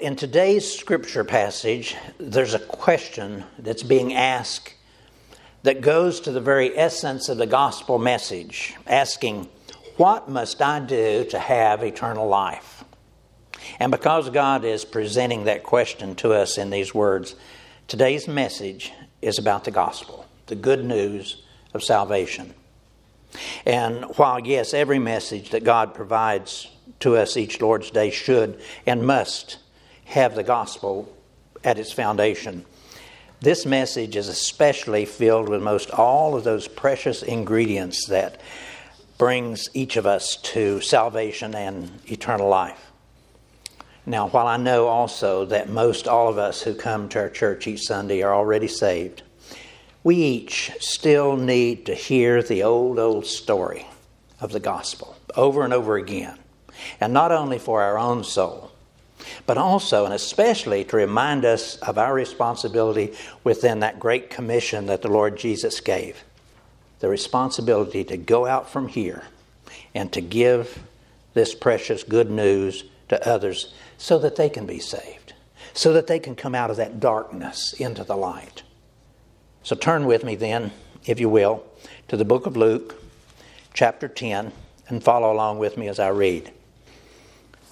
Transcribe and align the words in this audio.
In 0.00 0.16
today's 0.16 0.72
scripture 0.78 1.24
passage, 1.24 1.94
there's 2.16 2.54
a 2.54 2.58
question 2.58 3.44
that's 3.58 3.82
being 3.82 4.14
asked 4.14 4.74
that 5.62 5.82
goes 5.82 6.20
to 6.20 6.32
the 6.32 6.40
very 6.40 6.74
essence 6.74 7.28
of 7.28 7.36
the 7.36 7.46
gospel 7.46 7.98
message, 7.98 8.76
asking, 8.86 9.46
What 9.98 10.26
must 10.26 10.62
I 10.62 10.80
do 10.80 11.26
to 11.26 11.38
have 11.38 11.82
eternal 11.82 12.26
life? 12.26 12.82
And 13.78 13.92
because 13.92 14.30
God 14.30 14.64
is 14.64 14.86
presenting 14.86 15.44
that 15.44 15.64
question 15.64 16.14
to 16.16 16.32
us 16.32 16.56
in 16.56 16.70
these 16.70 16.94
words, 16.94 17.34
today's 17.86 18.26
message 18.26 18.92
is 19.20 19.38
about 19.38 19.64
the 19.64 19.70
gospel, 19.70 20.26
the 20.46 20.54
good 20.54 20.82
news 20.82 21.42
of 21.74 21.84
salvation. 21.84 22.54
And 23.66 24.04
while, 24.16 24.40
yes, 24.40 24.72
every 24.72 24.98
message 24.98 25.50
that 25.50 25.62
God 25.62 25.92
provides 25.92 26.68
to 27.00 27.18
us 27.18 27.36
each 27.36 27.60
Lord's 27.60 27.90
Day 27.90 28.10
should 28.10 28.62
and 28.86 29.06
must 29.06 29.58
have 30.10 30.34
the 30.34 30.42
gospel 30.42 31.08
at 31.62 31.78
its 31.78 31.92
foundation, 31.92 32.64
this 33.40 33.64
message 33.64 34.16
is 34.16 34.28
especially 34.28 35.04
filled 35.04 35.48
with 35.48 35.62
most 35.62 35.90
all 35.92 36.36
of 36.36 36.44
those 36.44 36.66
precious 36.68 37.22
ingredients 37.22 38.08
that 38.08 38.40
brings 39.18 39.68
each 39.72 39.96
of 39.96 40.06
us 40.06 40.36
to 40.36 40.80
salvation 40.80 41.54
and 41.54 41.90
eternal 42.10 42.48
life. 42.48 42.90
Now, 44.04 44.28
while 44.28 44.48
I 44.48 44.56
know 44.56 44.88
also 44.88 45.44
that 45.46 45.68
most 45.68 46.08
all 46.08 46.28
of 46.28 46.38
us 46.38 46.60
who 46.62 46.74
come 46.74 47.08
to 47.10 47.20
our 47.20 47.30
church 47.30 47.68
each 47.68 47.82
Sunday 47.82 48.22
are 48.22 48.34
already 48.34 48.68
saved, 48.68 49.22
we 50.02 50.16
each 50.16 50.72
still 50.80 51.36
need 51.36 51.86
to 51.86 51.94
hear 51.94 52.42
the 52.42 52.64
old, 52.64 52.98
old 52.98 53.26
story 53.26 53.86
of 54.40 54.50
the 54.50 54.60
gospel 54.60 55.16
over 55.36 55.62
and 55.62 55.72
over 55.72 55.96
again. 55.96 56.36
And 57.00 57.12
not 57.12 57.30
only 57.30 57.58
for 57.58 57.82
our 57.82 57.98
own 57.98 58.24
soul, 58.24 58.72
but 59.46 59.58
also 59.58 60.04
and 60.04 60.14
especially 60.14 60.84
to 60.84 60.96
remind 60.96 61.44
us 61.44 61.76
of 61.78 61.98
our 61.98 62.14
responsibility 62.14 63.14
within 63.44 63.80
that 63.80 64.00
great 64.00 64.30
commission 64.30 64.86
that 64.86 65.02
the 65.02 65.08
Lord 65.08 65.36
Jesus 65.36 65.80
gave 65.80 66.24
the 67.00 67.08
responsibility 67.08 68.04
to 68.04 68.16
go 68.16 68.46
out 68.46 68.70
from 68.70 68.88
here 68.88 69.24
and 69.94 70.12
to 70.12 70.20
give 70.20 70.82
this 71.34 71.54
precious 71.54 72.02
good 72.02 72.30
news 72.30 72.84
to 73.08 73.28
others 73.28 73.72
so 73.98 74.18
that 74.18 74.36
they 74.36 74.48
can 74.48 74.66
be 74.66 74.78
saved, 74.78 75.32
so 75.74 75.92
that 75.92 76.06
they 76.06 76.18
can 76.18 76.36
come 76.36 76.54
out 76.54 76.70
of 76.70 76.76
that 76.76 77.00
darkness 77.00 77.72
into 77.74 78.04
the 78.04 78.16
light. 78.16 78.62
So 79.62 79.74
turn 79.76 80.06
with 80.06 80.24
me 80.24 80.36
then, 80.36 80.72
if 81.06 81.20
you 81.20 81.28
will, 81.28 81.64
to 82.08 82.16
the 82.16 82.24
book 82.24 82.46
of 82.46 82.56
Luke, 82.56 83.02
chapter 83.74 84.08
10, 84.08 84.52
and 84.88 85.02
follow 85.02 85.32
along 85.32 85.58
with 85.58 85.76
me 85.76 85.88
as 85.88 85.98
I 85.98 86.08
read. 86.08 86.52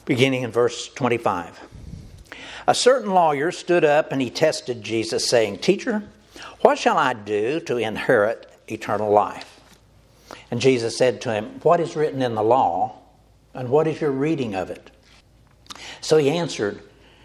Beginning 0.09 0.43
in 0.43 0.51
verse 0.51 0.89
25. 0.89 1.61
A 2.67 2.75
certain 2.75 3.13
lawyer 3.13 3.53
stood 3.53 3.85
up 3.85 4.11
and 4.11 4.21
he 4.21 4.31
tested 4.31 4.83
Jesus, 4.83 5.29
saying, 5.29 5.59
Teacher, 5.59 6.03
what 6.63 6.79
shall 6.79 6.99
I 6.99 7.13
do 7.13 7.61
to 7.61 7.77
inherit 7.77 8.51
eternal 8.67 9.13
life? 9.13 9.61
And 10.51 10.61
Jesus 10.61 10.97
said 10.97 11.21
to 11.21 11.33
him, 11.33 11.61
What 11.63 11.79
is 11.79 11.95
written 11.95 12.23
in 12.23 12.35
the 12.35 12.43
law, 12.43 12.99
and 13.55 13.69
what 13.69 13.87
is 13.87 14.01
your 14.01 14.11
reading 14.11 14.55
of 14.55 14.71
it? 14.71 14.91
So 16.01 16.17
he 16.17 16.31
answered 16.31 16.83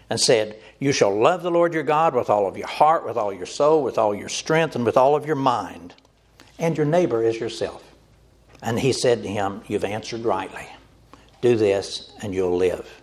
and 0.08 0.20
said, 0.20 0.60
you 0.84 0.92
shall 0.92 1.18
love 1.18 1.42
the 1.42 1.50
Lord 1.50 1.72
your 1.72 1.82
God 1.82 2.14
with 2.14 2.28
all 2.28 2.46
of 2.46 2.58
your 2.58 2.66
heart, 2.66 3.06
with 3.06 3.16
all 3.16 3.32
your 3.32 3.46
soul, 3.46 3.82
with 3.82 3.96
all 3.96 4.14
your 4.14 4.28
strength, 4.28 4.76
and 4.76 4.84
with 4.84 4.98
all 4.98 5.16
of 5.16 5.24
your 5.24 5.34
mind, 5.34 5.94
and 6.58 6.76
your 6.76 6.84
neighbor 6.84 7.24
as 7.24 7.40
yourself. 7.40 7.82
And 8.60 8.78
he 8.78 8.92
said 8.92 9.22
to 9.22 9.28
him, 9.30 9.62
You've 9.66 9.84
answered 9.84 10.26
rightly. 10.26 10.68
Do 11.44 11.56
this, 11.56 12.10
and 12.22 12.34
you'll 12.34 12.56
live. 12.56 13.02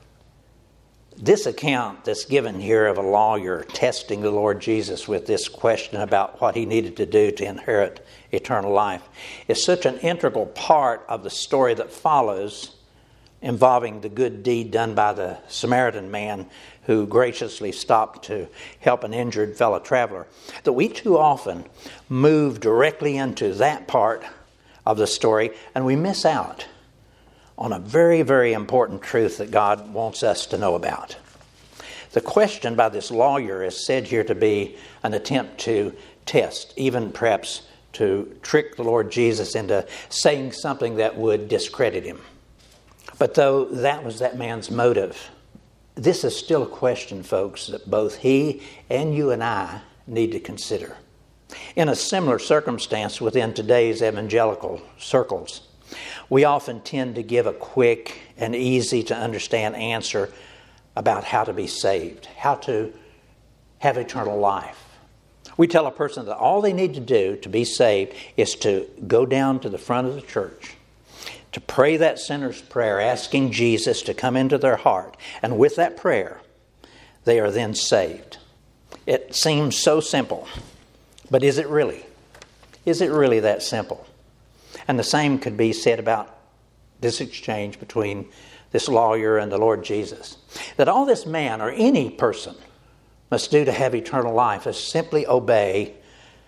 This 1.15 1.45
account 1.45 2.05
that's 2.05 2.25
given 2.25 2.59
here 2.59 2.87
of 2.87 2.97
a 2.97 3.03
lawyer 3.03 3.63
testing 3.65 4.21
the 4.21 4.31
Lord 4.31 4.59
Jesus 4.59 5.07
with 5.07 5.27
this 5.27 5.47
question 5.47 6.01
about 6.01 6.41
what 6.41 6.55
he 6.55 6.65
needed 6.65 6.97
to 6.97 7.05
do 7.05 7.29
to 7.29 7.45
inherit 7.45 8.03
eternal 8.31 8.73
life 8.73 9.07
is 9.47 9.63
such 9.63 9.85
an 9.85 9.99
integral 9.99 10.47
part 10.47 11.05
of 11.07 11.21
the 11.21 11.29
story 11.29 11.75
that 11.75 11.93
follows 11.93 12.77
involving 13.43 14.01
the 14.01 14.09
good 14.09 14.41
deed 14.41 14.71
done 14.71 14.95
by 14.95 15.13
the 15.13 15.37
Samaritan 15.47 16.09
man 16.09 16.47
who 16.85 17.05
graciously 17.05 17.71
stopped 17.71 18.25
to 18.25 18.47
help 18.79 19.03
an 19.03 19.13
injured 19.13 19.55
fellow 19.55 19.77
traveler, 19.77 20.25
that 20.63 20.73
we 20.73 20.87
too 20.87 21.15
often 21.15 21.63
move 22.09 22.59
directly 22.59 23.17
into 23.17 23.53
that 23.53 23.87
part 23.87 24.23
of 24.83 24.97
the 24.97 25.05
story 25.05 25.51
and 25.75 25.85
we 25.85 25.95
miss 25.95 26.25
out 26.25 26.65
on 27.61 27.71
a 27.71 27.79
very, 27.79 28.23
very 28.23 28.53
important 28.53 29.03
truth 29.03 29.37
that 29.37 29.51
God 29.51 29.93
wants 29.93 30.23
us 30.23 30.47
to 30.47 30.57
know 30.57 30.73
about. 30.73 31.15
The 32.13 32.19
question 32.19 32.75
by 32.75 32.89
this 32.89 33.11
lawyer 33.11 33.63
is 33.63 33.85
said 33.85 34.07
here 34.07 34.23
to 34.23 34.33
be 34.33 34.77
an 35.03 35.13
attempt 35.13 35.59
to 35.59 35.93
test, 36.25 36.73
even 36.75 37.11
perhaps 37.11 37.61
to 37.93 38.35
trick 38.41 38.77
the 38.77 38.83
Lord 38.83 39.11
Jesus 39.11 39.53
into 39.53 39.85
saying 40.09 40.53
something 40.53 40.95
that 40.95 41.15
would 41.15 41.49
discredit 41.49 42.03
him. 42.03 42.19
But 43.19 43.35
though 43.35 43.65
that 43.65 44.03
was 44.03 44.17
that 44.19 44.39
man's 44.39 44.71
motive, 44.71 45.29
this 45.93 46.23
is 46.23 46.35
still 46.35 46.63
a 46.63 46.67
question, 46.67 47.21
folks, 47.21 47.67
that 47.67 47.87
both 47.87 48.15
he 48.15 48.63
and 48.89 49.13
you 49.13 49.29
and 49.29 49.43
I 49.43 49.81
need 50.07 50.31
to 50.31 50.39
consider. 50.39 50.97
In 51.75 51.89
a 51.89 51.95
similar 51.95 52.39
circumstance 52.39 53.21
within 53.21 53.53
today's 53.53 54.01
evangelical 54.01 54.81
circles, 54.97 55.67
we 56.31 56.45
often 56.45 56.79
tend 56.81 57.15
to 57.15 57.23
give 57.23 57.45
a 57.45 57.53
quick 57.53 58.21
and 58.37 58.55
easy 58.55 59.03
to 59.03 59.15
understand 59.15 59.75
answer 59.75 60.31
about 60.95 61.25
how 61.25 61.43
to 61.43 61.51
be 61.51 61.67
saved, 61.67 62.25
how 62.25 62.55
to 62.55 62.91
have 63.79 63.97
eternal 63.97 64.39
life. 64.39 64.83
We 65.57 65.67
tell 65.67 65.85
a 65.85 65.91
person 65.91 66.25
that 66.27 66.37
all 66.37 66.61
they 66.61 66.71
need 66.71 66.93
to 66.93 67.01
do 67.01 67.35
to 67.35 67.49
be 67.49 67.65
saved 67.65 68.13
is 68.37 68.55
to 68.55 68.89
go 69.05 69.25
down 69.25 69.59
to 69.59 69.69
the 69.69 69.77
front 69.77 70.07
of 70.07 70.15
the 70.15 70.21
church 70.21 70.75
to 71.51 71.59
pray 71.59 71.97
that 71.97 72.17
sinner's 72.17 72.61
prayer, 72.61 73.01
asking 73.01 73.51
Jesus 73.51 74.01
to 74.03 74.13
come 74.13 74.37
into 74.37 74.57
their 74.57 74.77
heart. 74.77 75.17
And 75.41 75.57
with 75.57 75.75
that 75.75 75.97
prayer, 75.97 76.39
they 77.25 77.39
are 77.39 77.51
then 77.51 77.75
saved. 77.75 78.37
It 79.05 79.35
seems 79.35 79.77
so 79.77 79.99
simple, 79.99 80.47
but 81.29 81.43
is 81.43 81.57
it 81.57 81.67
really? 81.67 82.05
Is 82.85 83.01
it 83.01 83.11
really 83.11 83.41
that 83.41 83.61
simple? 83.63 84.07
And 84.91 84.99
the 84.99 85.05
same 85.05 85.39
could 85.39 85.55
be 85.55 85.71
said 85.71 85.99
about 85.99 86.35
this 86.99 87.21
exchange 87.21 87.79
between 87.79 88.27
this 88.71 88.89
lawyer 88.89 89.37
and 89.37 89.49
the 89.49 89.57
Lord 89.57 89.85
Jesus. 89.85 90.35
That 90.75 90.89
all 90.89 91.05
this 91.05 91.25
man 91.25 91.61
or 91.61 91.69
any 91.69 92.09
person 92.09 92.57
must 93.31 93.51
do 93.51 93.63
to 93.63 93.71
have 93.71 93.95
eternal 93.95 94.33
life 94.33 94.67
is 94.67 94.77
simply 94.77 95.25
obey 95.25 95.93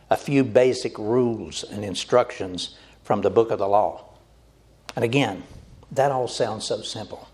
a 0.10 0.18
few 0.18 0.44
basic 0.44 0.98
rules 0.98 1.64
and 1.64 1.86
instructions 1.86 2.76
from 3.06 3.22
the 3.22 3.30
book 3.30 3.50
of 3.50 3.60
the 3.60 3.68
law. 3.70 4.10
And 4.98 5.06
again, 5.06 5.44
that 5.94 6.12
all 6.12 6.28
sounds 6.28 6.66
so 6.66 6.82
simple, 6.82 7.30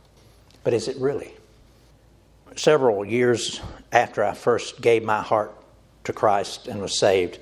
but 0.63 0.75
is 0.75 0.87
it 0.87 0.97
really? 0.97 1.33
Several 2.55 3.03
years 3.03 3.61
after 3.91 4.23
I 4.23 4.35
first 4.35 4.79
gave 4.79 5.01
my 5.03 5.23
heart 5.23 5.55
to 6.03 6.13
Christ 6.13 6.67
and 6.67 6.79
was 6.79 6.99
saved, 6.99 7.39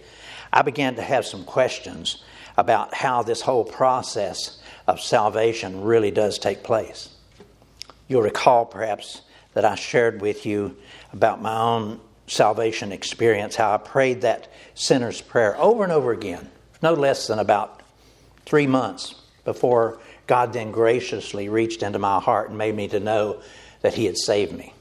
I 0.54 0.62
began 0.62 0.96
to 0.96 1.02
have 1.02 1.26
some 1.26 1.44
questions 1.44 2.24
about 2.58 2.94
how 2.94 3.24
this 3.24 3.42
whole 3.42 3.64
process 3.64 4.60
of 4.88 5.00
salvation 5.00 5.84
really 5.84 6.12
does 6.12 6.40
take 6.40 6.64
place. 6.64 7.10
You'll 8.08 8.22
recall 8.22 8.66
perhaps 8.66 9.22
that 9.54 9.66
I 9.66 9.76
shared 9.76 10.22
with 10.22 10.46
you 10.46 10.76
about 11.14 11.42
my 11.42 11.58
own 11.58 12.00
salvation 12.28 12.92
experience, 12.92 13.56
how 13.56 13.74
I 13.74 13.78
prayed 13.78 14.22
that 14.22 14.52
sinner's 14.76 15.22
prayer 15.22 15.56
over 15.58 15.84
and 15.84 15.92
over 15.92 16.12
again, 16.12 16.50
no 16.82 16.94
less 16.94 17.28
than 17.28 17.40
about 17.40 17.82
three 18.46 18.68
months 18.68 19.16
before 19.46 20.00
God 20.26 20.54
then 20.54 20.72
graciously 20.72 21.50
reached 21.50 21.84
into 21.84 22.00
my 22.00 22.20
heart 22.20 22.50
and 22.50 22.58
made 22.58 22.76
me 22.76 22.88
to 22.90 23.00
know 23.00 23.42
that 23.82 23.94
He 23.94 24.06
had 24.06 24.18
saved 24.18 24.54
me. 24.54 24.74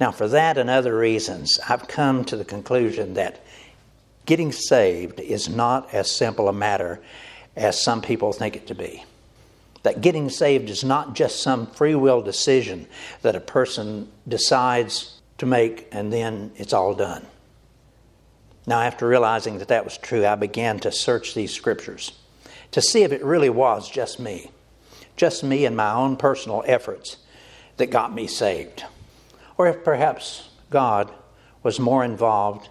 Now, 0.00 0.10
for 0.10 0.26
that 0.28 0.58
and 0.58 0.68
other 0.68 0.96
reasons, 0.96 1.60
I've 1.68 1.86
come 1.86 2.24
to 2.24 2.36
the 2.36 2.44
conclusion 2.44 3.14
that 3.14 3.41
getting 4.26 4.52
saved 4.52 5.20
is 5.20 5.48
not 5.48 5.92
as 5.92 6.10
simple 6.10 6.48
a 6.48 6.52
matter 6.52 7.00
as 7.56 7.82
some 7.82 8.02
people 8.02 8.32
think 8.32 8.56
it 8.56 8.66
to 8.68 8.74
be. 8.74 9.04
That 9.82 10.00
getting 10.00 10.30
saved 10.30 10.70
is 10.70 10.84
not 10.84 11.14
just 11.14 11.42
some 11.42 11.66
free 11.66 11.94
will 11.94 12.22
decision 12.22 12.86
that 13.22 13.34
a 13.34 13.40
person 13.40 14.10
decides 14.28 15.20
to 15.38 15.46
make 15.46 15.88
and 15.90 16.12
then 16.12 16.52
it's 16.56 16.72
all 16.72 16.94
done. 16.94 17.26
Now, 18.64 18.80
after 18.80 19.08
realizing 19.08 19.58
that 19.58 19.68
that 19.68 19.84
was 19.84 19.98
true, 19.98 20.24
I 20.24 20.36
began 20.36 20.78
to 20.80 20.92
search 20.92 21.34
these 21.34 21.52
scriptures 21.52 22.12
to 22.70 22.80
see 22.80 23.02
if 23.02 23.10
it 23.10 23.24
really 23.24 23.50
was 23.50 23.90
just 23.90 24.20
me 24.20 24.50
just 25.16 25.44
me 25.44 25.64
and 25.64 25.76
my 25.76 25.92
own 25.92 26.16
personal 26.16 26.64
efforts 26.66 27.18
that 27.76 27.90
got 27.90 28.14
me 28.14 28.26
saved. 28.26 28.84
Or 29.56 29.68
if 29.68 29.84
perhaps 29.84 30.48
God 30.70 31.12
was 31.62 31.78
more 31.78 32.04
involved 32.04 32.68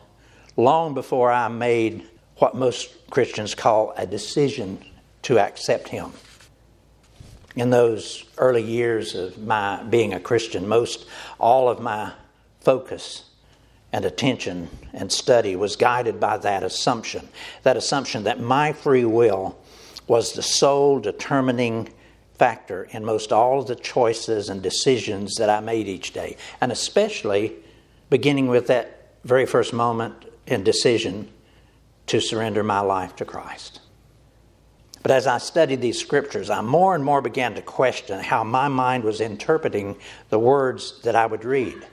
long 0.58 0.94
before 0.94 1.32
I 1.32 1.48
made 1.48 2.08
what 2.38 2.56
most 2.56 3.10
Christians 3.10 3.56
call 3.56 3.94
a 3.98 4.06
decision 4.06 4.84
to 5.24 5.40
accept 5.40 5.90
Him. 5.90 6.12
In 7.56 7.70
those 7.70 8.26
early 8.38 8.64
years 8.64 9.14
of 9.14 9.38
my 9.38 9.84
being 9.84 10.14
a 10.14 10.20
Christian, 10.20 10.68
most 10.68 11.06
all 11.40 11.70
of 11.70 11.80
my 11.80 12.14
focus 12.62 13.26
and 13.92 14.06
attention 14.06 14.70
and 14.94 15.12
study 15.12 15.56
was 15.56 15.76
guided 15.76 16.20
by 16.20 16.38
that 16.38 16.64
assumption 16.64 17.28
that 17.64 17.76
assumption 17.76 18.24
that 18.24 18.40
my 18.40 18.72
free 18.72 19.04
will 19.04 19.58
was 20.08 20.34
the 20.34 20.42
sole 20.42 21.00
determining 21.00 21.90
factor 22.38 22.88
in 22.92 23.06
most 23.06 23.32
all 23.32 23.64
the 23.64 23.76
choices 23.76 24.50
and 24.50 24.62
decisions 24.62 25.36
that 25.36 25.50
I 25.50 25.60
made 25.60 25.88
each 25.88 26.12
day, 26.12 26.38
and 26.60 26.72
especially 26.72 27.54
beginning 28.10 28.48
with 28.48 28.68
that 28.68 29.12
very 29.24 29.46
first 29.46 29.74
moment 29.74 30.26
and 30.52 30.64
decision 30.64 31.30
to 32.08 32.20
surrender 32.20 32.64
my 32.64 32.82
life 32.82 33.16
to 33.18 33.26
Christ. 33.26 33.80
But 35.02 35.12
as 35.12 35.26
I 35.26 35.40
studied 35.40 35.82
these 35.82 36.00
scriptures, 36.00 36.50
I 36.50 36.62
more 36.62 36.94
and 36.94 37.04
more 37.04 37.22
began 37.22 37.56
to 37.56 37.62
question 37.62 38.20
how 38.20 38.44
my 38.44 38.68
mind 38.68 39.04
was 39.04 39.20
interpreting 39.20 39.98
the 40.30 40.40
words 40.40 41.02
that 41.02 41.16
I 41.16 41.26
would 41.26 41.44
read. 41.44 41.86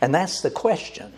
And 0.00 0.14
that's 0.14 0.40
the 0.40 0.50
question. 0.50 1.12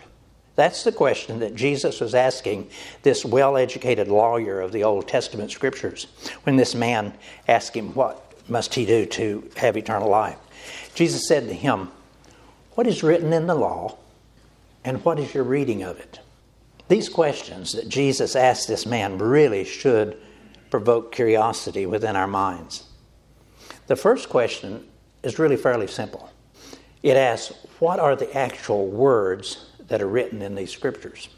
That's 0.55 0.83
the 0.83 0.91
question 0.91 1.39
that 1.39 1.55
Jesus 1.55 2.01
was 2.01 2.13
asking 2.13 2.69
this 3.03 3.23
well 3.23 3.55
educated 3.55 4.09
lawyer 4.09 4.59
of 4.59 4.73
the 4.73 4.83
Old 4.83 5.07
Testament 5.07 5.51
scriptures 5.51 6.07
when 6.43 6.57
this 6.57 6.75
man 6.75 7.13
asked 7.47 7.75
him, 7.75 7.93
What 7.93 8.33
must 8.49 8.73
he 8.73 8.85
do 8.85 9.05
to 9.05 9.49
have 9.55 9.77
eternal 9.77 10.09
life? 10.09 10.37
Jesus 10.93 11.27
said 11.27 11.47
to 11.47 11.53
him, 11.53 11.89
What 12.73 12.87
is 12.87 13.03
written 13.03 13.31
in 13.31 13.47
the 13.47 13.55
law, 13.55 13.97
and 14.83 15.03
what 15.05 15.19
is 15.19 15.33
your 15.33 15.45
reading 15.45 15.83
of 15.83 15.97
it? 15.97 16.19
These 16.91 17.07
questions 17.07 17.71
that 17.71 17.87
Jesus 17.87 18.35
asked 18.35 18.67
this 18.67 18.85
man 18.85 19.17
really 19.17 19.63
should 19.63 20.17
provoke 20.69 21.13
curiosity 21.13 21.85
within 21.85 22.17
our 22.17 22.27
minds. 22.27 22.83
The 23.87 23.95
first 23.95 24.27
question 24.27 24.85
is 25.23 25.39
really 25.39 25.55
fairly 25.55 25.87
simple. 25.87 26.29
It 27.01 27.15
asks, 27.15 27.55
What 27.79 28.01
are 28.01 28.17
the 28.17 28.35
actual 28.35 28.87
words 28.87 29.69
that 29.87 30.01
are 30.01 30.07
written 30.09 30.41
in 30.41 30.53
these 30.53 30.73
scriptures? 30.73 31.29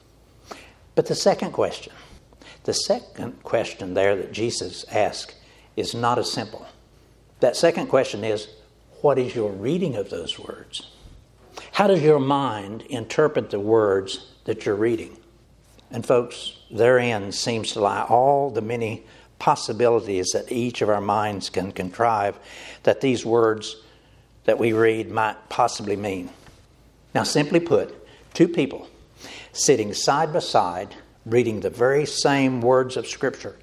But 0.96 1.06
the 1.06 1.14
second 1.14 1.52
question, 1.52 1.94
the 2.64 2.74
second 2.74 3.44
question 3.44 3.94
there 3.94 4.16
that 4.16 4.32
Jesus 4.32 4.86
asked 4.92 5.36
is 5.76 5.94
not 5.94 6.18
as 6.18 6.32
simple. 6.32 6.66
That 7.42 7.56
second 7.56 7.90
question 7.90 8.24
is, 8.24 8.48
What 9.02 9.20
is 9.20 9.36
your 9.36 9.52
reading 9.52 9.98
of 9.98 10.10
those 10.10 10.40
words? 10.40 10.90
How 11.74 11.86
does 11.86 12.02
your 12.02 12.20
mind 12.20 12.82
interpret 12.90 13.52
the 13.52 13.60
words 13.60 14.32
that 14.46 14.66
you're 14.66 14.74
reading? 14.74 15.20
And, 15.94 16.06
folks, 16.06 16.58
therein 16.72 17.32
seems 17.32 17.72
to 17.74 17.80
lie 17.80 18.02
all 18.02 18.50
the 18.50 18.62
many 18.62 19.04
possibilities 19.38 20.32
that 20.32 20.52
each 20.52 20.82
of 20.82 20.90
our 20.90 21.00
minds 21.00 21.50
can 21.50 21.72
contrive 21.72 22.38
that 22.82 23.00
these 23.00 23.26
words 23.26 23.78
that 24.46 24.58
we 24.58 24.74
read 24.74 25.12
might 25.12 25.38
possibly 25.50 25.96
mean. 25.96 26.30
Now, 27.14 27.24
simply 27.24 27.60
put, 27.60 27.94
two 28.34 28.48
people 28.48 28.90
sitting 29.52 29.94
side 29.94 30.34
by 30.34 30.40
side 30.40 30.96
reading 31.26 31.60
the 31.60 31.70
very 31.70 32.06
same 32.08 32.60
words 32.60 32.98
of 32.98 33.08
Scripture, 33.08 33.56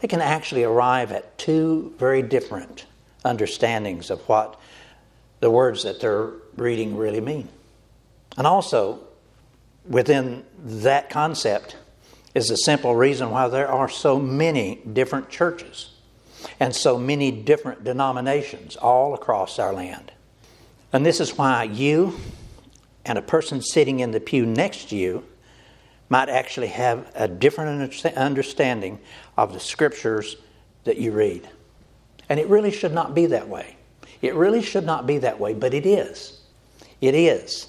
they 0.00 0.08
can 0.08 0.20
actually 0.20 0.64
arrive 0.64 1.10
at 1.12 1.38
two 1.38 1.94
very 1.98 2.22
different 2.22 2.84
understandings 3.24 4.10
of 4.10 4.20
what 4.28 4.60
the 5.40 5.50
words 5.50 5.82
that 5.84 6.00
they're 6.00 6.30
reading 6.56 6.96
really 6.96 7.20
mean. 7.20 7.48
And 8.36 8.46
also, 8.46 9.00
within 9.88 10.44
that 10.58 11.10
concept 11.10 11.76
is 12.34 12.46
the 12.46 12.56
simple 12.56 12.94
reason 12.94 13.30
why 13.30 13.48
there 13.48 13.68
are 13.68 13.88
so 13.88 14.18
many 14.18 14.80
different 14.92 15.28
churches 15.28 15.90
and 16.58 16.74
so 16.74 16.98
many 16.98 17.30
different 17.30 17.84
denominations 17.84 18.76
all 18.76 19.14
across 19.14 19.58
our 19.58 19.72
land. 19.72 20.12
And 20.92 21.04
this 21.04 21.20
is 21.20 21.36
why 21.36 21.64
you 21.64 22.18
and 23.04 23.18
a 23.18 23.22
person 23.22 23.62
sitting 23.62 24.00
in 24.00 24.10
the 24.10 24.20
pew 24.20 24.46
next 24.46 24.90
to 24.90 24.96
you 24.96 25.24
might 26.08 26.28
actually 26.28 26.68
have 26.68 27.10
a 27.14 27.28
different 27.28 27.94
understanding 28.16 28.98
of 29.36 29.52
the 29.52 29.60
scriptures 29.60 30.36
that 30.84 30.98
you 30.98 31.12
read. 31.12 31.48
And 32.28 32.38
it 32.40 32.48
really 32.48 32.70
should 32.70 32.92
not 32.92 33.14
be 33.14 33.26
that 33.26 33.48
way. 33.48 33.76
It 34.20 34.34
really 34.34 34.62
should 34.62 34.84
not 34.84 35.06
be 35.06 35.18
that 35.18 35.40
way, 35.40 35.54
but 35.54 35.72
it 35.72 35.86
is. 35.86 36.40
It 37.00 37.14
is. 37.14 37.68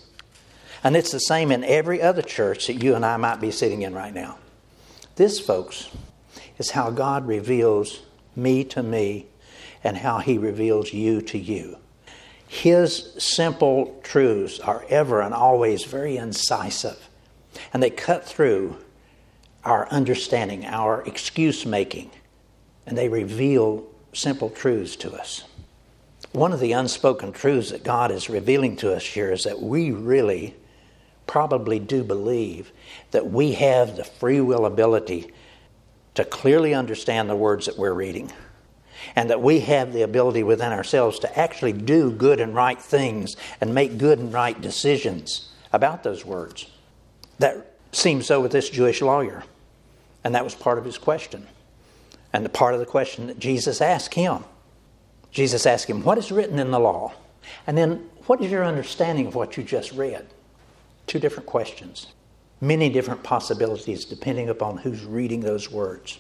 And 0.84 0.96
it's 0.96 1.12
the 1.12 1.20
same 1.20 1.52
in 1.52 1.64
every 1.64 2.02
other 2.02 2.22
church 2.22 2.68
that 2.68 2.84
you 2.84 2.96
and 2.96 3.06
I 3.06 3.18
might 3.18 3.40
be 3.40 3.52
sitting 3.52 3.84
in 3.84 3.94
right 3.94 4.14
now. 4.14 4.38
This, 5.16 5.40
folks, 5.40 5.90
is 6.58 6.72
how 6.72 6.90
God 6.90 7.28
reveals 7.28 8.02
me 8.36 8.64
to 8.66 8.82
me 8.82 9.28
and 9.84 9.98
how 9.98 10.20
He 10.20 10.38
reveals 10.38 10.94
you 10.94 11.22
to 11.22 11.38
you. 11.38 11.78
His 12.48 13.14
simple 13.18 14.00
truths 14.04 14.60
are 14.60 14.86
ever 14.90 15.22
and 15.22 15.34
always 15.34 15.86
very 15.86 16.18
incisive, 16.18 17.10
and 17.74 17.82
they 17.82 17.90
cut 17.90 18.26
through 18.26 18.78
our 19.64 19.88
understanding, 19.90 20.66
our 20.66 21.02
excuse 21.04 21.66
making, 21.66 22.12
and 22.86 22.98
they 22.98 23.08
reveal 23.08 23.86
simple 24.14 24.50
truths 24.50 24.96
to 24.98 25.14
us. 25.14 25.44
One 26.34 26.54
of 26.54 26.60
the 26.60 26.72
unspoken 26.72 27.32
truths 27.32 27.72
that 27.72 27.84
God 27.84 28.12
is 28.12 28.30
revealing 28.30 28.76
to 28.78 28.94
us 28.94 29.06
here 29.06 29.32
is 29.32 29.44
that 29.44 29.62
we 29.62 29.92
really 29.92 30.56
probably 31.28 31.80
do 31.80 32.04
believe 32.04 32.72
that 33.12 33.32
we 33.32 33.54
have 33.54 33.96
the 33.96 34.04
free 34.04 34.42
will 34.42 34.66
ability 34.66 35.32
to 36.16 36.26
clearly 36.26 36.74
understand 36.74 37.30
the 37.30 37.36
words 37.36 37.66
that 37.66 37.78
we're 37.78 37.94
reading. 37.94 38.32
And 39.16 39.30
that 39.30 39.42
we 39.42 39.62
have 39.62 39.94
the 39.94 40.04
ability 40.04 40.44
within 40.44 40.72
ourselves 40.72 41.20
to 41.20 41.40
actually 41.40 41.74
do 41.74 42.12
good 42.12 42.40
and 42.40 42.54
right 42.54 42.80
things 42.80 43.36
and 43.60 43.74
make 43.74 43.98
good 43.98 44.20
and 44.20 44.32
right 44.32 44.60
decisions 44.60 45.50
about 45.74 46.04
those 46.04 46.24
words. 46.24 46.68
That 47.40 47.76
seems 47.92 48.28
so 48.28 48.42
with 48.42 48.52
this 48.52 48.70
Jewish 48.70 49.02
lawyer. 49.02 49.44
And 50.24 50.36
that 50.36 50.44
was 50.44 50.54
part 50.54 50.78
of 50.78 50.86
his 50.86 50.98
question. 51.00 51.48
And 52.32 52.46
the 52.46 52.50
part 52.50 52.74
of 52.74 52.80
the 52.80 52.86
question 52.86 53.28
that 53.28 53.40
Jesus 53.40 53.82
asked 53.82 54.14
him. 54.14 54.44
Jesus 55.32 55.66
asked 55.66 55.90
him, 55.90 56.04
What 56.04 56.18
is 56.18 56.32
written 56.32 56.60
in 56.60 56.72
the 56.72 56.80
law? 56.80 57.14
And 57.66 57.78
then, 57.78 58.10
what 58.28 58.42
is 58.42 58.52
your 58.52 58.64
understanding 58.64 59.28
of 59.28 59.36
what 59.36 59.58
you 59.58 59.64
just 59.64 59.92
read? 59.94 60.28
Two 61.12 61.20
different 61.20 61.46
questions, 61.46 62.08
many 62.62 62.88
different 62.88 63.22
possibilities 63.22 64.06
depending 64.06 64.48
upon 64.48 64.78
who's 64.78 65.04
reading 65.04 65.42
those 65.42 65.70
words. 65.70 66.18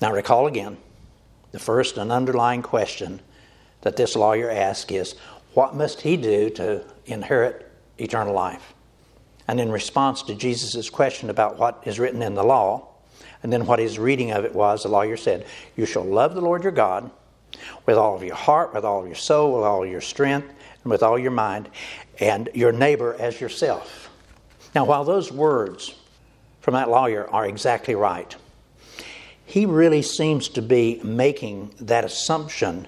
Now, 0.00 0.12
recall 0.12 0.48
again 0.48 0.78
the 1.52 1.60
first 1.60 1.96
and 1.96 2.10
underlying 2.10 2.60
question 2.60 3.20
that 3.82 3.96
this 3.96 4.16
lawyer 4.16 4.50
asked 4.50 4.90
is 4.90 5.14
what 5.54 5.76
must 5.76 6.00
he 6.00 6.16
do 6.16 6.50
to 6.50 6.82
inherit 7.04 7.70
eternal 7.98 8.34
life? 8.34 8.74
And 9.46 9.60
in 9.60 9.70
response 9.70 10.22
to 10.22 10.34
Jesus' 10.34 10.90
question 10.90 11.30
about 11.30 11.56
what 11.56 11.84
is 11.86 12.00
written 12.00 12.20
in 12.20 12.34
the 12.34 12.42
law, 12.42 12.88
and 13.44 13.52
then 13.52 13.64
what 13.64 13.78
his 13.78 13.96
reading 13.96 14.32
of 14.32 14.44
it 14.44 14.56
was, 14.56 14.82
the 14.82 14.88
lawyer 14.88 15.16
said, 15.16 15.46
You 15.76 15.86
shall 15.86 16.04
love 16.04 16.34
the 16.34 16.40
Lord 16.40 16.64
your 16.64 16.72
God 16.72 17.12
with 17.86 17.96
all 17.96 18.16
of 18.16 18.24
your 18.24 18.34
heart, 18.34 18.74
with 18.74 18.84
all 18.84 19.02
of 19.02 19.06
your 19.06 19.14
soul, 19.14 19.54
with 19.54 19.64
all 19.64 19.86
your 19.86 20.00
strength, 20.00 20.48
and 20.82 20.90
with 20.90 21.04
all 21.04 21.16
your 21.16 21.30
mind, 21.30 21.68
and 22.18 22.48
your 22.54 22.72
neighbor 22.72 23.14
as 23.20 23.40
yourself. 23.40 24.05
Now, 24.76 24.84
while 24.84 25.04
those 25.04 25.32
words 25.32 25.94
from 26.60 26.74
that 26.74 26.90
lawyer 26.90 27.26
are 27.30 27.46
exactly 27.46 27.94
right, 27.94 28.36
he 29.46 29.64
really 29.64 30.02
seems 30.02 30.50
to 30.50 30.60
be 30.60 31.00
making 31.02 31.70
that 31.80 32.04
assumption 32.04 32.86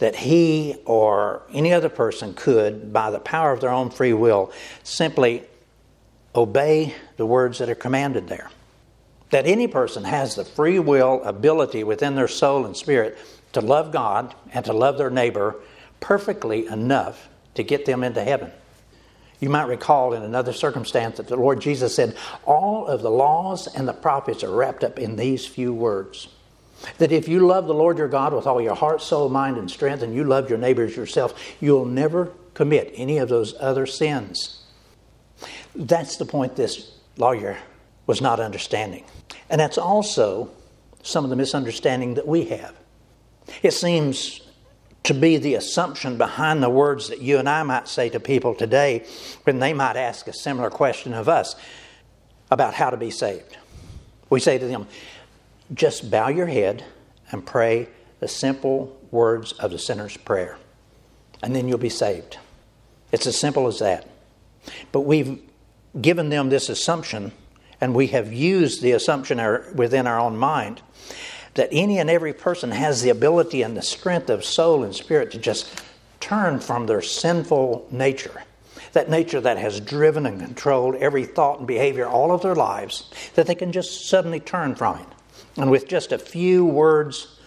that 0.00 0.16
he 0.16 0.74
or 0.84 1.42
any 1.52 1.72
other 1.72 1.88
person 1.88 2.34
could, 2.34 2.92
by 2.92 3.12
the 3.12 3.20
power 3.20 3.52
of 3.52 3.60
their 3.60 3.70
own 3.70 3.90
free 3.90 4.14
will, 4.14 4.50
simply 4.82 5.44
obey 6.34 6.92
the 7.18 7.24
words 7.24 7.58
that 7.58 7.70
are 7.70 7.76
commanded 7.76 8.26
there. 8.26 8.50
That 9.30 9.46
any 9.46 9.68
person 9.68 10.02
has 10.02 10.34
the 10.34 10.44
free 10.44 10.80
will 10.80 11.22
ability 11.22 11.84
within 11.84 12.16
their 12.16 12.26
soul 12.26 12.66
and 12.66 12.76
spirit 12.76 13.16
to 13.52 13.60
love 13.60 13.92
God 13.92 14.34
and 14.52 14.64
to 14.64 14.72
love 14.72 14.98
their 14.98 15.10
neighbor 15.10 15.54
perfectly 16.00 16.66
enough 16.66 17.28
to 17.54 17.62
get 17.62 17.84
them 17.84 18.02
into 18.02 18.24
heaven. 18.24 18.50
You 19.40 19.50
might 19.50 19.68
recall 19.68 20.14
in 20.14 20.22
another 20.22 20.52
circumstance 20.52 21.18
that 21.18 21.28
the 21.28 21.36
Lord 21.36 21.60
Jesus 21.60 21.94
said, 21.94 22.16
All 22.44 22.86
of 22.86 23.02
the 23.02 23.10
laws 23.10 23.66
and 23.66 23.86
the 23.86 23.92
prophets 23.92 24.42
are 24.42 24.50
wrapped 24.50 24.82
up 24.82 24.98
in 24.98 25.16
these 25.16 25.46
few 25.46 25.74
words. 25.74 26.28
That 26.98 27.12
if 27.12 27.28
you 27.28 27.46
love 27.46 27.66
the 27.66 27.74
Lord 27.74 27.98
your 27.98 28.08
God 28.08 28.32
with 28.32 28.46
all 28.46 28.60
your 28.60 28.74
heart, 28.74 29.02
soul, 29.02 29.28
mind, 29.28 29.56
and 29.56 29.70
strength, 29.70 30.02
and 30.02 30.14
you 30.14 30.24
love 30.24 30.48
your 30.48 30.58
neighbors 30.58 30.96
yourself, 30.96 31.38
you'll 31.60 31.86
never 31.86 32.32
commit 32.54 32.92
any 32.94 33.18
of 33.18 33.28
those 33.28 33.54
other 33.60 33.86
sins. 33.86 34.62
That's 35.74 36.16
the 36.16 36.24
point 36.24 36.56
this 36.56 36.92
lawyer 37.16 37.58
was 38.06 38.20
not 38.20 38.40
understanding. 38.40 39.04
And 39.50 39.60
that's 39.60 39.78
also 39.78 40.50
some 41.02 41.24
of 41.24 41.30
the 41.30 41.36
misunderstanding 41.36 42.14
that 42.14 42.26
we 42.26 42.44
have. 42.46 42.74
It 43.62 43.72
seems 43.72 44.40
to 45.06 45.14
be 45.14 45.36
the 45.36 45.54
assumption 45.54 46.18
behind 46.18 46.60
the 46.62 46.68
words 46.68 47.08
that 47.08 47.20
you 47.20 47.38
and 47.38 47.48
I 47.48 47.62
might 47.62 47.86
say 47.86 48.08
to 48.10 48.18
people 48.18 48.56
today 48.56 49.06
when 49.44 49.60
they 49.60 49.72
might 49.72 49.96
ask 49.96 50.26
a 50.26 50.32
similar 50.32 50.68
question 50.68 51.14
of 51.14 51.28
us 51.28 51.54
about 52.50 52.74
how 52.74 52.90
to 52.90 52.96
be 52.96 53.10
saved. 53.10 53.56
We 54.30 54.40
say 54.40 54.58
to 54.58 54.66
them, 54.66 54.88
just 55.72 56.10
bow 56.10 56.28
your 56.28 56.46
head 56.46 56.84
and 57.30 57.46
pray 57.46 57.88
the 58.18 58.26
simple 58.26 59.00
words 59.12 59.52
of 59.52 59.70
the 59.70 59.78
sinner's 59.78 60.16
prayer, 60.16 60.58
and 61.40 61.54
then 61.54 61.68
you'll 61.68 61.78
be 61.78 61.88
saved. 61.88 62.38
It's 63.12 63.28
as 63.28 63.38
simple 63.38 63.68
as 63.68 63.78
that. 63.78 64.08
But 64.90 65.02
we've 65.02 65.40
given 66.00 66.30
them 66.30 66.48
this 66.48 66.68
assumption, 66.68 67.30
and 67.80 67.94
we 67.94 68.08
have 68.08 68.32
used 68.32 68.82
the 68.82 68.92
assumption 68.92 69.38
within 69.76 70.08
our 70.08 70.18
own 70.18 70.36
mind 70.36 70.82
that 71.56 71.68
any 71.72 71.98
and 71.98 72.08
every 72.08 72.32
person 72.32 72.70
has 72.70 73.02
the 73.02 73.10
ability 73.10 73.62
and 73.62 73.76
the 73.76 73.82
strength 73.82 74.30
of 74.30 74.44
soul 74.44 74.84
and 74.84 74.94
spirit 74.94 75.30
to 75.32 75.38
just 75.38 75.82
turn 76.20 76.60
from 76.60 76.86
their 76.86 77.02
sinful 77.02 77.86
nature, 77.90 78.44
that 78.92 79.10
nature 79.10 79.40
that 79.40 79.58
has 79.58 79.80
driven 79.80 80.24
and 80.24 80.40
controlled 80.40 80.94
every 80.96 81.24
thought 81.24 81.58
and 81.58 81.66
behavior 81.66 82.06
all 82.06 82.32
of 82.32 82.42
their 82.42 82.54
lives, 82.54 83.10
that 83.34 83.46
they 83.46 83.54
can 83.54 83.72
just 83.72 84.08
suddenly 84.08 84.40
turn 84.40 84.74
from 84.74 84.98
it. 84.98 85.08
And 85.56 85.70
with 85.70 85.88
just 85.88 86.12
a 86.12 86.18
few 86.18 86.64
words 86.64 87.38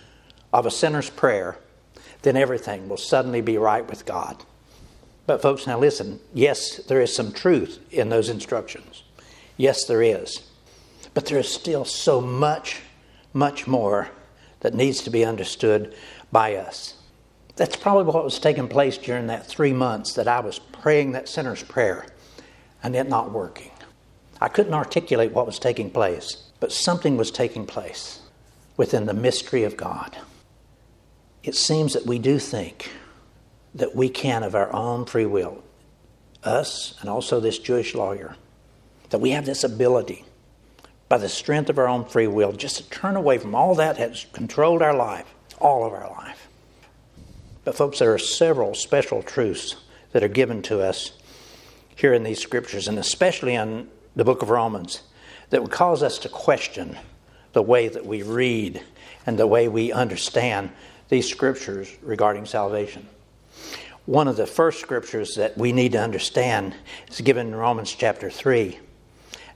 of 0.52 0.66
a 0.66 0.72
sinner's 0.72 1.10
prayer, 1.10 1.58
then 2.22 2.36
everything 2.36 2.90
will 2.90 2.98
suddenly 2.98 3.42
be 3.42 3.58
right 3.58 3.88
with 3.88 4.06
God. 4.06 4.44
But, 5.28 5.42
folks, 5.44 5.68
now 5.68 5.78
listen 5.78 6.20
yes, 6.34 6.78
there 6.88 7.02
is 7.02 7.16
some 7.16 7.32
truth 7.32 7.80
in 7.92 8.10
those 8.10 8.30
instructions. 8.30 9.04
Yes, 9.58 9.86
there 9.86 10.02
is. 10.02 10.50
But 11.14 11.28
there 11.28 11.38
is 11.38 11.50
still 11.50 11.86
so 11.86 12.20
much, 12.22 12.82
much 13.34 13.68
more 13.68 14.10
that 14.62 14.74
needs 14.74 15.02
to 15.04 15.10
be 15.10 15.24
understood 15.24 15.96
by 16.32 16.56
us. 16.56 16.96
That's 17.56 17.76
probably 17.76 18.12
what 18.12 18.24
was 18.24 18.40
taking 18.40 18.68
place 18.68 18.98
during 18.98 19.28
that 19.28 19.46
three 19.46 19.74
months 19.74 20.14
that 20.14 20.28
I 20.28 20.40
was 20.40 20.60
praying 20.60 21.12
that 21.14 21.28
sinner's 21.28 21.64
prayer 21.64 22.06
and 22.82 22.96
it 22.96 23.10
not 23.10 23.32
working. 23.32 23.72
I 24.42 24.48
couldn't 24.48 24.74
articulate 24.74 25.34
what 25.34 25.46
was 25.46 25.60
taking 25.60 25.92
place, 25.92 26.50
but 26.60 26.72
something 26.72 27.18
was 27.18 27.32
taking 27.32 27.66
place 27.66 28.22
within 28.78 29.06
the 29.06 29.14
mystery 29.14 29.64
of 29.64 29.76
God. 29.76 30.18
It 31.44 31.56
seems 31.56 31.94
that 31.94 32.06
we 32.06 32.20
do 32.20 32.40
think 32.40 32.90
that 33.76 33.96
we 33.96 34.10
can, 34.10 34.44
of 34.44 34.56
our 34.56 34.72
own 34.74 35.06
free 35.06 35.26
will, 35.26 35.62
us 36.44 36.96
and 37.02 37.10
also 37.10 37.40
this 37.40 37.60
Jewish 37.60 37.94
lawyer, 37.94 38.36
that 39.10 39.20
we 39.20 39.32
have 39.32 39.46
this 39.46 39.64
ability 39.64 40.24
by 41.10 41.18
the 41.18 41.28
strength 41.28 41.70
of 41.70 41.80
our 41.80 41.88
own 41.88 42.06
free 42.06 42.28
will 42.28 42.52
just 42.52 42.78
to 42.78 42.90
turn 42.90 43.16
away 43.16 43.40
from 43.40 43.56
all 43.56 43.76
that 43.76 43.98
has 43.98 44.28
controlled 44.32 44.82
our 44.82 44.96
life, 44.96 45.26
all 45.60 45.86
of 45.86 45.92
our 45.92 46.10
life. 46.12 46.48
But, 47.66 47.76
folks, 47.76 48.00
there 48.00 48.14
are 48.14 48.20
several 48.20 48.76
special 48.76 49.22
truths 49.24 49.76
that 50.12 50.24
are 50.24 50.30
given 50.30 50.62
to 50.64 50.82
us 50.82 51.12
here 51.96 52.14
in 52.14 52.24
these 52.24 52.40
scriptures, 52.40 52.88
and 52.88 52.98
especially 52.98 53.56
in 53.56 53.90
the 54.16 54.24
book 54.24 54.42
of 54.42 54.50
Romans, 54.50 55.02
that 55.50 55.62
would 55.62 55.72
cause 55.72 56.02
us 56.04 56.20
to 56.20 56.30
question 56.30 56.98
the 57.54 57.62
way 57.62 57.88
that 57.88 58.06
we 58.06 58.22
read 58.22 58.84
and 59.26 59.38
the 59.38 59.48
way 59.48 59.68
we 59.68 59.92
understand 59.92 60.70
these 61.10 61.28
scriptures 61.28 61.92
regarding 62.02 62.46
salvation. 62.46 63.08
One 64.06 64.28
of 64.28 64.38
the 64.38 64.48
first 64.48 64.80
scriptures 64.80 65.36
that 65.36 65.58
we 65.58 65.72
need 65.72 65.92
to 65.92 66.02
understand 66.02 66.76
is 67.10 67.22
given 67.22 67.48
in 67.48 67.56
Romans 67.56 67.94
chapter 67.94 68.30
3, 68.30 68.80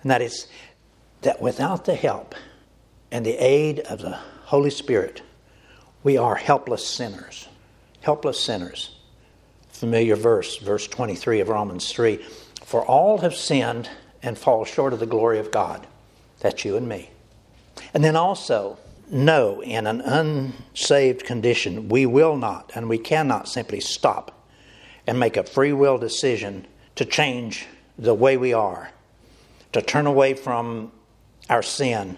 and 0.02 0.12
that 0.12 0.22
is 0.22 0.48
that 1.24 1.42
without 1.42 1.86
the 1.86 1.96
help 1.96 2.36
and 3.12 3.26
the 3.26 3.44
aid 3.44 3.80
of 3.82 4.02
the 4.02 4.18
Holy 4.46 4.70
Spirit, 4.70 5.22
we 6.04 6.18
are 6.18 6.36
helpless 6.36 6.88
sinners 6.88 7.48
helpless 8.04 8.40
sinners. 8.40 8.96
Familiar 9.70 10.16
verse, 10.16 10.58
verse 10.58 10.88
23 10.88 11.40
of 11.40 11.50
Romans 11.50 11.92
3 11.92 12.24
For 12.64 12.86
all 12.86 13.20
have 13.20 13.36
sinned 13.36 13.90
and 14.22 14.38
fall 14.38 14.64
short 14.66 14.94
of 14.94 15.00
the 15.00 15.06
glory 15.06 15.40
of 15.40 15.52
God. 15.52 15.88
That's 16.40 16.64
you 16.64 16.78
and 16.78 16.88
me. 16.88 17.10
And 17.94 18.04
then 18.04 18.16
also, 18.16 18.78
no, 19.10 19.62
in 19.62 19.88
an 19.88 20.02
unsaved 20.02 21.26
condition, 21.26 21.90
we 21.90 22.06
will 22.06 22.38
not 22.38 22.72
and 22.76 22.88
we 22.88 22.98
cannot 22.98 23.48
simply 23.48 23.80
stop 23.80 24.46
and 25.08 25.20
make 25.20 25.36
a 25.36 25.44
free 25.44 25.74
will 25.74 25.98
decision 25.98 26.68
to 26.96 27.06
change 27.06 27.66
the 27.98 28.14
way 28.14 28.38
we 28.38 28.54
are, 28.54 28.92
to 29.72 29.82
turn 29.82 30.06
away 30.06 30.34
from 30.34 30.92
our 31.50 31.64
sin 31.64 32.18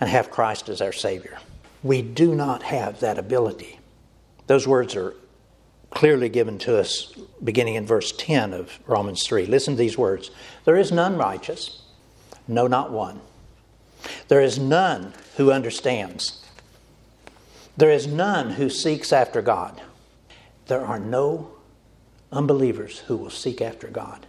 and 0.00 0.10
have 0.10 0.30
Christ 0.30 0.68
as 0.68 0.80
our 0.80 0.92
Savior. 0.92 1.38
We 1.82 2.02
do 2.02 2.34
not 2.34 2.62
have 2.64 3.00
that 3.00 3.18
ability. 3.18 3.78
Those 4.46 4.66
words 4.66 4.96
are 4.96 5.14
clearly 5.90 6.28
given 6.28 6.58
to 6.58 6.78
us 6.78 7.12
beginning 7.42 7.74
in 7.74 7.86
verse 7.86 8.12
10 8.12 8.52
of 8.52 8.78
Romans 8.86 9.26
3. 9.26 9.46
Listen 9.46 9.74
to 9.74 9.78
these 9.78 9.98
words 9.98 10.30
There 10.64 10.76
is 10.76 10.90
none 10.90 11.16
righteous, 11.16 11.82
no, 12.48 12.66
not 12.66 12.90
one. 12.90 13.20
There 14.28 14.40
is 14.40 14.58
none 14.58 15.12
who 15.36 15.52
understands. 15.52 16.44
There 17.76 17.90
is 17.90 18.06
none 18.06 18.50
who 18.50 18.68
seeks 18.68 19.12
after 19.12 19.40
God. 19.40 19.80
There 20.66 20.84
are 20.84 20.98
no 20.98 21.52
unbelievers 22.30 23.00
who 23.00 23.16
will 23.16 23.30
seek 23.30 23.60
after 23.60 23.88
God. 23.88 24.26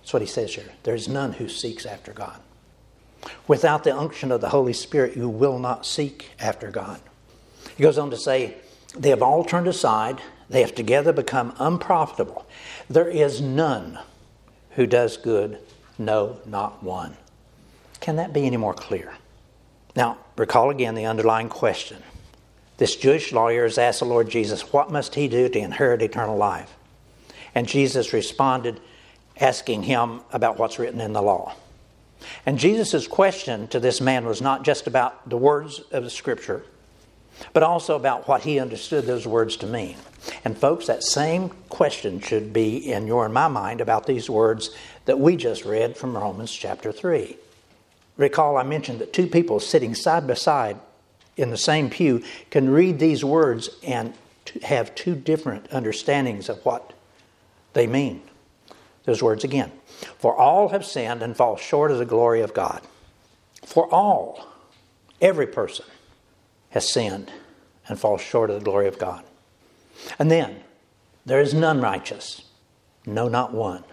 That's 0.00 0.12
what 0.12 0.22
he 0.22 0.28
says 0.28 0.54
here. 0.54 0.72
There 0.84 0.94
is 0.94 1.08
none 1.08 1.34
who 1.34 1.48
seeks 1.48 1.84
after 1.84 2.12
God. 2.12 2.40
Without 3.46 3.84
the 3.84 3.96
unction 3.96 4.30
of 4.30 4.40
the 4.40 4.50
Holy 4.50 4.72
Spirit, 4.72 5.16
you 5.16 5.28
will 5.28 5.58
not 5.58 5.86
seek 5.86 6.30
after 6.40 6.70
God. 6.70 7.00
He 7.76 7.82
goes 7.82 7.98
on 7.98 8.10
to 8.10 8.16
say, 8.16 8.56
they 8.96 9.10
have 9.10 9.22
all 9.22 9.44
turned 9.44 9.68
aside. 9.68 10.20
They 10.48 10.60
have 10.60 10.74
together 10.74 11.12
become 11.12 11.54
unprofitable. 11.58 12.46
There 12.88 13.08
is 13.08 13.40
none 13.40 13.98
who 14.70 14.86
does 14.86 15.16
good, 15.16 15.58
no, 15.98 16.40
not 16.46 16.82
one. 16.82 17.16
Can 18.00 18.16
that 18.16 18.32
be 18.32 18.46
any 18.46 18.56
more 18.56 18.74
clear? 18.74 19.12
Now, 19.94 20.18
recall 20.36 20.70
again 20.70 20.94
the 20.94 21.06
underlying 21.06 21.48
question. 21.48 22.02
This 22.78 22.96
Jewish 22.96 23.32
lawyer 23.32 23.64
has 23.64 23.76
asked 23.76 23.98
the 23.98 24.04
Lord 24.04 24.30
Jesus, 24.30 24.72
What 24.72 24.90
must 24.90 25.16
he 25.16 25.28
do 25.28 25.48
to 25.48 25.58
inherit 25.58 26.00
eternal 26.00 26.36
life? 26.36 26.74
And 27.54 27.66
Jesus 27.66 28.12
responded, 28.12 28.80
asking 29.40 29.82
him 29.84 30.20
about 30.32 30.58
what's 30.58 30.78
written 30.78 31.00
in 31.00 31.12
the 31.12 31.22
law. 31.22 31.54
And 32.46 32.58
Jesus' 32.58 33.06
question 33.06 33.68
to 33.68 33.80
this 33.80 34.00
man 34.00 34.26
was 34.26 34.40
not 34.40 34.64
just 34.64 34.86
about 34.86 35.28
the 35.28 35.36
words 35.36 35.80
of 35.92 36.04
the 36.04 36.10
Scripture, 36.10 36.64
but 37.52 37.62
also 37.62 37.96
about 37.96 38.26
what 38.26 38.42
he 38.42 38.58
understood 38.58 39.06
those 39.06 39.26
words 39.26 39.56
to 39.58 39.66
mean. 39.66 39.96
And, 40.44 40.58
folks, 40.58 40.86
that 40.86 41.04
same 41.04 41.50
question 41.68 42.20
should 42.20 42.52
be 42.52 42.76
in 42.76 43.06
your 43.06 43.24
and 43.24 43.32
my 43.32 43.48
mind 43.48 43.80
about 43.80 44.06
these 44.06 44.28
words 44.28 44.70
that 45.04 45.18
we 45.18 45.36
just 45.36 45.64
read 45.64 45.96
from 45.96 46.16
Romans 46.16 46.52
chapter 46.52 46.92
3. 46.92 47.36
Recall, 48.16 48.56
I 48.56 48.64
mentioned 48.64 48.98
that 48.98 49.12
two 49.12 49.28
people 49.28 49.60
sitting 49.60 49.94
side 49.94 50.26
by 50.26 50.34
side 50.34 50.78
in 51.36 51.50
the 51.50 51.56
same 51.56 51.88
pew 51.88 52.22
can 52.50 52.68
read 52.68 52.98
these 52.98 53.24
words 53.24 53.70
and 53.86 54.12
have 54.62 54.94
two 54.94 55.14
different 55.14 55.72
understandings 55.72 56.48
of 56.48 56.64
what 56.64 56.92
they 57.74 57.86
mean. 57.86 58.22
Those 59.04 59.22
words 59.22 59.44
again. 59.44 59.70
For 60.18 60.36
all 60.36 60.68
have 60.68 60.84
sinned 60.84 61.22
and 61.22 61.36
fall 61.36 61.56
short 61.56 61.90
of 61.90 61.98
the 61.98 62.04
glory 62.04 62.40
of 62.40 62.54
God. 62.54 62.82
For 63.64 63.92
all, 63.92 64.48
every 65.20 65.46
person 65.46 65.86
has 66.70 66.92
sinned 66.92 67.32
and 67.88 67.98
falls 67.98 68.20
short 68.20 68.50
of 68.50 68.58
the 68.58 68.64
glory 68.64 68.88
of 68.88 68.98
God. 68.98 69.24
And 70.18 70.30
then, 70.30 70.62
there 71.26 71.40
is 71.40 71.52
none 71.52 71.80
righteous, 71.80 72.42
no, 73.04 73.28
not 73.28 73.52
one. 73.52 73.84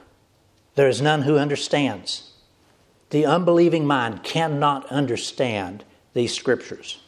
There 0.75 0.89
is 0.89 1.01
none 1.01 1.23
who 1.23 1.37
understands. 1.37 2.31
The 3.09 3.25
unbelieving 3.25 3.85
mind 3.85 4.23
cannot 4.23 4.85
understand 4.87 5.83
these 6.13 6.33
scriptures. 6.33 6.99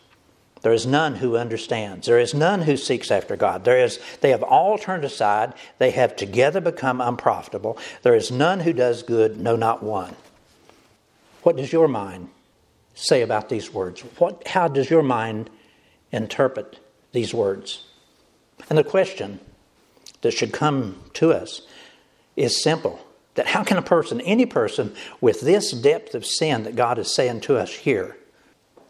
There 0.68 0.74
is 0.74 0.86
none 0.86 1.16
who 1.16 1.38
understands. 1.38 2.08
There 2.08 2.20
is 2.20 2.34
none 2.34 2.64
who 2.64 2.76
seeks 2.76 3.10
after 3.10 3.38
God. 3.38 3.64
There 3.64 3.82
is, 3.82 4.02
they 4.20 4.32
have 4.32 4.44
all 4.44 4.78
turned 4.78 5.06
aside. 5.06 5.54
They 5.78 5.92
have 5.92 6.18
together 6.18 6.60
become 6.60 7.00
unprofitable. 7.00 7.78
There 8.02 8.14
is 8.14 8.32
none 8.32 8.60
who 8.60 8.74
does 8.74 9.02
good, 9.02 9.40
no, 9.40 9.56
not 9.56 9.82
one. 9.82 10.14
What 11.44 11.56
does 11.56 11.72
your 11.72 11.88
mind 11.88 12.28
say 12.96 13.22
about 13.22 13.48
these 13.48 13.74
words? 13.74 14.02
What, 14.18 14.46
how 14.46 14.68
does 14.68 14.90
your 14.90 15.04
mind 15.04 15.50
interpret 16.12 16.80
these 17.14 17.34
words? 17.34 17.86
And 18.70 18.78
the 18.78 18.84
question 18.84 19.40
that 20.20 20.32
should 20.32 20.52
come 20.52 21.02
to 21.14 21.32
us 21.32 21.62
is 22.36 22.62
simple 22.62 23.00
that 23.36 23.48
how 23.48 23.64
can 23.64 23.78
a 23.78 23.82
person, 23.82 24.20
any 24.20 24.46
person, 24.46 24.94
with 25.22 25.40
this 25.40 25.72
depth 25.72 26.14
of 26.14 26.26
sin 26.26 26.64
that 26.64 26.76
God 26.76 27.00
is 27.00 27.16
saying 27.16 27.40
to 27.40 27.56
us 27.56 27.72
here, 27.72 28.18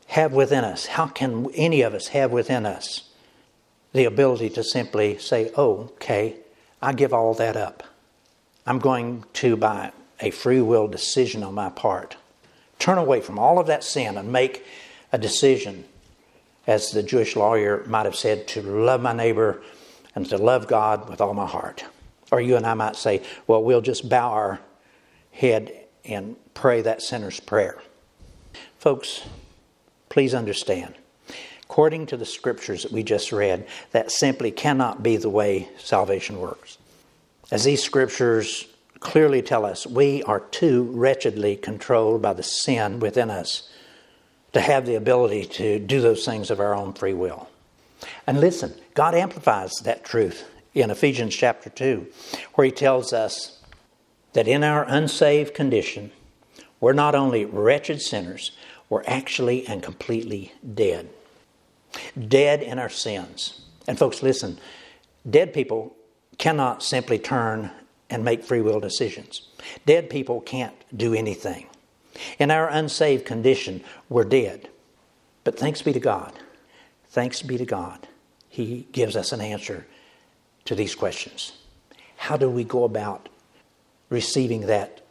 have 0.08 0.34
within 0.34 0.64
us? 0.64 0.86
How 0.86 1.08
can 1.08 1.50
any 1.54 1.82
of 1.82 1.94
us 1.94 2.08
have 2.08 2.32
within 2.32 2.66
us 2.66 3.10
the 3.94 4.06
ability 4.06 4.50
to 4.52 4.64
simply 4.64 5.18
say, 5.18 5.52
oh, 5.56 5.92
okay, 5.94 6.36
I 6.82 6.94
give 6.94 7.14
all 7.14 7.34
that 7.36 7.56
up? 7.56 7.84
I'm 8.66 8.80
going 8.80 9.24
to, 9.34 9.56
by 9.56 9.92
a 10.20 10.32
free 10.32 10.62
will 10.62 10.88
decision 10.88 11.44
on 11.44 11.54
my 11.54 11.70
part, 11.70 12.18
turn 12.80 12.98
away 12.98 13.22
from 13.22 13.40
all 13.40 13.60
of 13.60 13.68
that 13.68 13.84
sin 13.84 14.18
and 14.18 14.32
make 14.32 14.66
a 15.12 15.18
decision 15.18 15.86
as 16.66 16.92
the 16.92 17.02
Jewish 17.02 17.36
lawyer 17.36 17.84
might 17.88 18.06
have 18.06 18.16
said, 18.16 18.48
to 18.50 18.62
love 18.62 19.02
my 19.02 19.14
neighbor 19.14 19.62
and 20.16 20.28
to 20.30 20.38
love 20.38 20.68
God 20.68 21.10
with 21.10 21.22
all 21.22 21.34
my 21.34 21.46
heart. 21.46 21.86
Or 22.30 22.42
you 22.42 22.58
and 22.58 22.66
I 22.66 22.74
might 22.74 22.98
say, 22.98 23.24
well, 23.48 23.64
we'll 23.64 23.82
just 23.82 24.10
bow 24.10 24.32
our 24.32 24.60
head 25.32 25.72
and 26.04 26.36
pray 26.54 26.82
that 26.82 27.02
sinner's 27.02 27.40
prayer. 27.40 27.78
Folks, 28.80 29.24
please 30.18 30.34
understand. 30.34 30.96
According 31.62 32.08
to 32.08 32.18
the 32.18 32.26
scriptures 32.26 32.82
that 32.82 32.92
we 32.92 33.04
just 33.04 33.32
read, 33.32 33.68
that 33.92 34.10
simply 34.10 34.50
cannot 34.50 35.04
be 35.04 35.16
the 35.16 35.30
way 35.30 35.70
salvation 35.78 36.40
works. 36.40 36.80
As 37.52 37.66
these 37.66 37.84
scriptures 37.84 38.66
clearly 39.00 39.44
tell 39.44 39.64
us 39.64 39.86
we 39.86 40.24
are 40.24 40.40
too 40.40 40.90
wretchedly 40.96 41.56
controlled 41.56 42.24
by 42.24 42.34
the 42.34 42.42
sin 42.42 43.00
within 43.00 43.30
us 43.30 43.70
to 44.54 44.60
have 44.60 44.88
the 44.88 44.96
ability 44.96 45.46
to 45.46 45.78
do 45.78 46.02
those 46.02 46.26
things 46.26 46.50
of 46.50 46.60
our 46.60 46.74
own 46.74 46.94
free 46.94 47.14
will. 47.14 47.48
And 48.26 48.40
listen, 48.40 48.74
God 48.96 49.14
amplifies 49.14 49.74
that 49.84 50.04
truth 50.04 50.50
in 50.74 50.90
Ephesians 50.90 51.36
chapter 51.36 51.70
2, 51.70 52.08
where 52.56 52.66
He 52.66 52.72
tells 52.72 53.14
us 53.14 53.60
that 54.34 54.48
in 54.48 54.64
our 54.64 54.84
unsaved 54.86 55.54
condition, 55.54 56.10
we're 56.80 56.94
not 56.94 57.14
only 57.14 57.46
wretched 57.46 58.02
sinners, 58.02 58.52
we're 58.90 59.04
actually 59.06 59.68
and 59.68 59.84
completely 59.84 60.54
dead. 60.74 61.10
Dead 62.28 62.62
in 62.64 62.80
our 62.80 62.90
sins. 62.90 63.62
And 63.88 63.98
folks, 63.98 64.22
listen, 64.22 64.60
dead 65.30 65.54
people 65.54 65.96
cannot 66.38 66.84
simply 66.84 67.20
turn 67.20 67.72
and 68.10 68.24
make 68.24 68.44
free 68.44 68.62
will 68.62 68.80
decisions. 68.80 69.48
Dead 69.86 70.10
people 70.10 70.42
can't 70.42 70.76
do 70.96 71.14
anything. 71.14 71.68
In 72.40 72.52
our 72.52 72.68
unsaved 72.68 73.26
condition, 73.26 73.84
we're 74.10 74.24
dead. 74.24 74.70
But 75.44 75.58
thanks 75.58 75.82
be 75.82 75.94
to 75.94 76.00
God. 76.00 76.34
Thanks 77.10 77.42
be 77.42 77.58
to 77.58 77.66
God. 77.66 78.08
He 78.50 78.88
gives 78.92 79.16
us 79.16 79.32
an 79.32 79.42
answer 79.42 79.86
to 80.66 80.76
these 80.76 80.96
questions. 80.96 81.54
How 82.18 82.38
do 82.38 82.50
we 82.50 82.64
go 82.64 82.84
about 82.84 83.30
receiving 84.10 84.62
that 84.68 85.02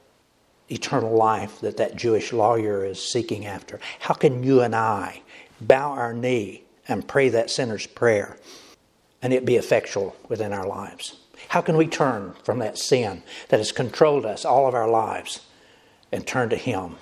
eternal 0.71 1.15
life 1.15 1.61
that 1.61 1.77
that 1.77 1.97
Jewish 1.97 2.33
lawyer 2.33 2.85
is 2.85 3.03
seeking 3.03 3.47
after? 3.47 3.81
How 4.01 4.15
can 4.15 4.43
you 4.43 4.61
and 4.61 4.75
I 4.75 5.23
bow 5.61 5.93
our 5.93 6.13
knee 6.13 6.65
and 6.89 7.07
pray 7.07 7.29
that 7.31 7.51
sinner's 7.51 7.87
prayer 7.87 8.37
and 9.23 9.33
it 9.33 9.45
be 9.45 9.57
effectual 9.57 10.17
within 10.29 10.53
our 10.53 10.67
lives? 10.67 11.17
How 11.49 11.61
can 11.61 11.77
we 11.77 11.87
turn 11.87 12.35
from 12.43 12.59
that 12.61 12.79
sin 12.79 13.23
that 13.49 13.61
has 13.61 13.73
controlled 13.73 14.27
us 14.27 14.45
all 14.45 14.67
of 14.67 14.75
our 14.75 14.89
lives 14.89 15.41
and 16.11 16.27
turn 16.27 16.49
to 16.51 16.57
Him? 16.57 16.97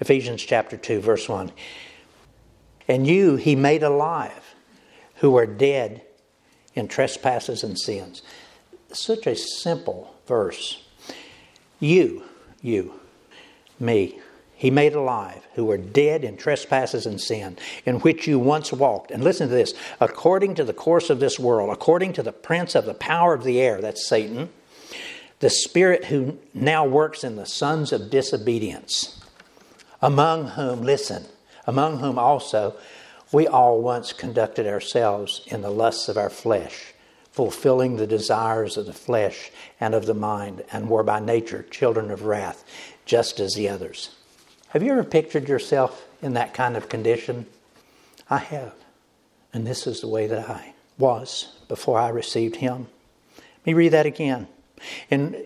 Ephesians 0.00 0.42
chapter 0.42 0.76
2, 0.76 1.00
verse 1.00 1.28
1. 1.28 1.50
And 2.86 3.06
you 3.06 3.36
he 3.36 3.54
made 3.54 3.82
alive 3.82 4.54
who 5.16 5.32
were 5.32 5.46
dead 5.46 6.02
in 6.74 6.88
trespasses 6.88 7.62
and 7.62 7.78
sins. 7.78 8.22
Such 8.92 9.26
a 9.26 9.36
simple 9.36 10.14
verse. 10.26 10.84
You, 11.80 12.24
you, 12.60 12.94
me, 13.78 14.18
he 14.54 14.72
made 14.72 14.94
alive 14.94 15.46
who 15.54 15.64
were 15.64 15.78
dead 15.78 16.24
in 16.24 16.36
trespasses 16.36 17.06
and 17.06 17.20
sin, 17.20 17.56
in 17.86 18.00
which 18.00 18.26
you 18.26 18.40
once 18.40 18.72
walked. 18.72 19.12
And 19.12 19.22
listen 19.22 19.48
to 19.48 19.54
this 19.54 19.72
according 20.00 20.56
to 20.56 20.64
the 20.64 20.72
course 20.72 21.10
of 21.10 21.20
this 21.20 21.38
world, 21.38 21.70
according 21.70 22.14
to 22.14 22.24
the 22.24 22.32
prince 22.32 22.74
of 22.74 22.84
the 22.84 22.94
power 22.94 23.34
of 23.34 23.44
the 23.44 23.60
air, 23.60 23.80
that's 23.80 24.08
Satan, 24.08 24.50
the 25.38 25.48
spirit 25.48 26.06
who 26.06 26.38
now 26.52 26.84
works 26.84 27.22
in 27.22 27.36
the 27.36 27.46
sons 27.46 27.92
of 27.92 28.10
disobedience, 28.10 29.24
among 30.02 30.48
whom, 30.48 30.82
listen, 30.82 31.26
among 31.64 32.00
whom 32.00 32.18
also 32.18 32.74
we 33.30 33.46
all 33.46 33.80
once 33.80 34.12
conducted 34.12 34.66
ourselves 34.66 35.42
in 35.46 35.62
the 35.62 35.70
lusts 35.70 36.08
of 36.08 36.16
our 36.16 36.30
flesh, 36.30 36.94
fulfilling 37.38 37.94
the 37.94 38.06
desires 38.08 38.76
of 38.76 38.84
the 38.84 38.92
flesh 38.92 39.52
and 39.78 39.94
of 39.94 40.06
the 40.06 40.12
mind, 40.12 40.64
and 40.72 40.90
were 40.90 41.04
by 41.04 41.20
nature 41.20 41.64
children 41.70 42.10
of 42.10 42.24
wrath, 42.24 42.64
just 43.04 43.38
as 43.38 43.54
the 43.54 43.68
others. 43.68 44.10
Have 44.70 44.82
you 44.82 44.90
ever 44.90 45.04
pictured 45.04 45.48
yourself 45.48 46.04
in 46.20 46.34
that 46.34 46.52
kind 46.52 46.76
of 46.76 46.88
condition? 46.88 47.46
I 48.28 48.38
have. 48.38 48.74
And 49.52 49.64
this 49.64 49.86
is 49.86 50.00
the 50.00 50.08
way 50.08 50.26
that 50.26 50.50
I 50.50 50.74
was 50.98 51.54
before 51.68 52.00
I 52.00 52.08
received 52.08 52.56
Him. 52.56 52.88
Let 53.36 53.66
me 53.66 53.74
read 53.74 53.92
that 53.92 54.04
again. 54.04 54.48
And 55.08 55.36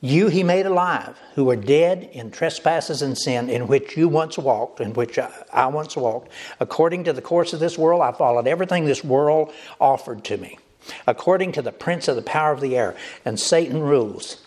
you 0.00 0.28
he 0.28 0.42
made 0.42 0.64
alive, 0.64 1.18
who 1.34 1.44
were 1.44 1.56
dead 1.56 2.08
in 2.14 2.30
trespasses 2.30 3.02
and 3.02 3.18
sin, 3.18 3.50
in 3.50 3.66
which 3.66 3.94
you 3.94 4.08
once 4.08 4.38
walked, 4.38 4.80
in 4.80 4.94
which 4.94 5.18
I, 5.18 5.30
I 5.52 5.66
once 5.66 5.96
walked. 5.96 6.32
According 6.60 7.04
to 7.04 7.12
the 7.12 7.20
course 7.20 7.52
of 7.52 7.60
this 7.60 7.76
world, 7.76 8.00
I 8.00 8.12
followed 8.12 8.46
everything 8.46 8.86
this 8.86 9.04
world 9.04 9.52
offered 9.78 10.24
to 10.24 10.38
me. 10.38 10.58
According 11.06 11.52
to 11.52 11.62
the 11.62 11.72
prince 11.72 12.08
of 12.08 12.16
the 12.16 12.22
power 12.22 12.52
of 12.52 12.60
the 12.60 12.76
air, 12.76 12.96
and 13.24 13.38
Satan 13.38 13.80
rules 13.80 14.44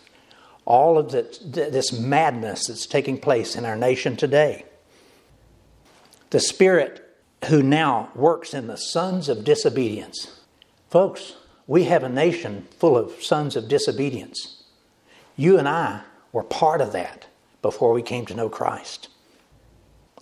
all 0.66 0.98
of 0.98 1.12
the, 1.12 1.28
this 1.46 1.92
madness 1.92 2.68
that's 2.68 2.86
taking 2.86 3.18
place 3.18 3.56
in 3.56 3.66
our 3.66 3.76
nation 3.76 4.16
today. 4.16 4.66
The 6.30 6.40
Spirit 6.40 7.04
who 7.46 7.62
now 7.62 8.10
works 8.16 8.54
in 8.54 8.68
the 8.68 8.78
sons 8.78 9.28
of 9.30 9.44
disobedience. 9.44 10.40
Folks, 10.90 11.36
we 11.68 11.86
have 11.86 12.04
a 12.04 12.10
nation 12.10 12.68
full 12.80 12.98
of 12.98 13.24
sons 13.24 13.56
of 13.56 13.68
disobedience. 13.68 14.64
You 15.36 15.58
and 15.58 15.68
I 15.68 16.04
were 16.32 16.44
part 16.44 16.82
of 16.82 16.94
that 16.94 17.28
before 17.62 17.94
we 17.94 18.02
came 18.02 18.26
to 18.28 18.36
know 18.36 18.50
Christ. 18.50 19.10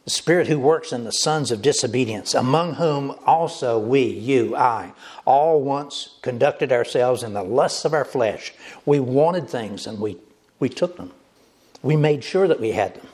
The 0.05 0.09
Spirit 0.09 0.47
who 0.47 0.59
works 0.59 0.91
in 0.91 1.03
the 1.03 1.11
sons 1.11 1.51
of 1.51 1.61
disobedience, 1.61 2.33
among 2.33 2.75
whom 2.75 3.15
also 3.25 3.77
we, 3.77 4.03
you, 4.03 4.55
I, 4.55 4.93
all 5.25 5.61
once 5.61 6.17
conducted 6.23 6.71
ourselves 6.71 7.21
in 7.21 7.33
the 7.33 7.43
lusts 7.43 7.85
of 7.85 7.93
our 7.93 8.05
flesh. 8.05 8.53
We 8.85 8.99
wanted 8.99 9.47
things 9.47 9.85
and 9.85 9.99
we 9.99 10.17
we 10.61 10.69
took 10.69 10.95
them. 10.95 11.11
We 11.81 11.97
made 11.97 12.23
sure 12.23 12.47
that 12.47 12.61
we 12.61 12.71
had 12.71 12.93
them, 12.93 13.07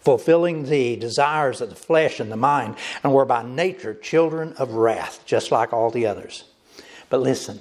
fulfilling 0.00 0.64
the 0.64 0.96
desires 0.96 1.60
of 1.60 1.68
the 1.68 1.76
flesh 1.76 2.18
and 2.18 2.32
the 2.32 2.36
mind, 2.36 2.76
and 3.04 3.12
were 3.12 3.26
by 3.26 3.42
nature 3.42 3.94
children 3.94 4.54
of 4.54 4.72
wrath, 4.72 5.20
just 5.26 5.52
like 5.52 5.72
all 5.72 5.90
the 5.90 6.06
others. 6.06 6.44
But 7.10 7.20
listen, 7.20 7.60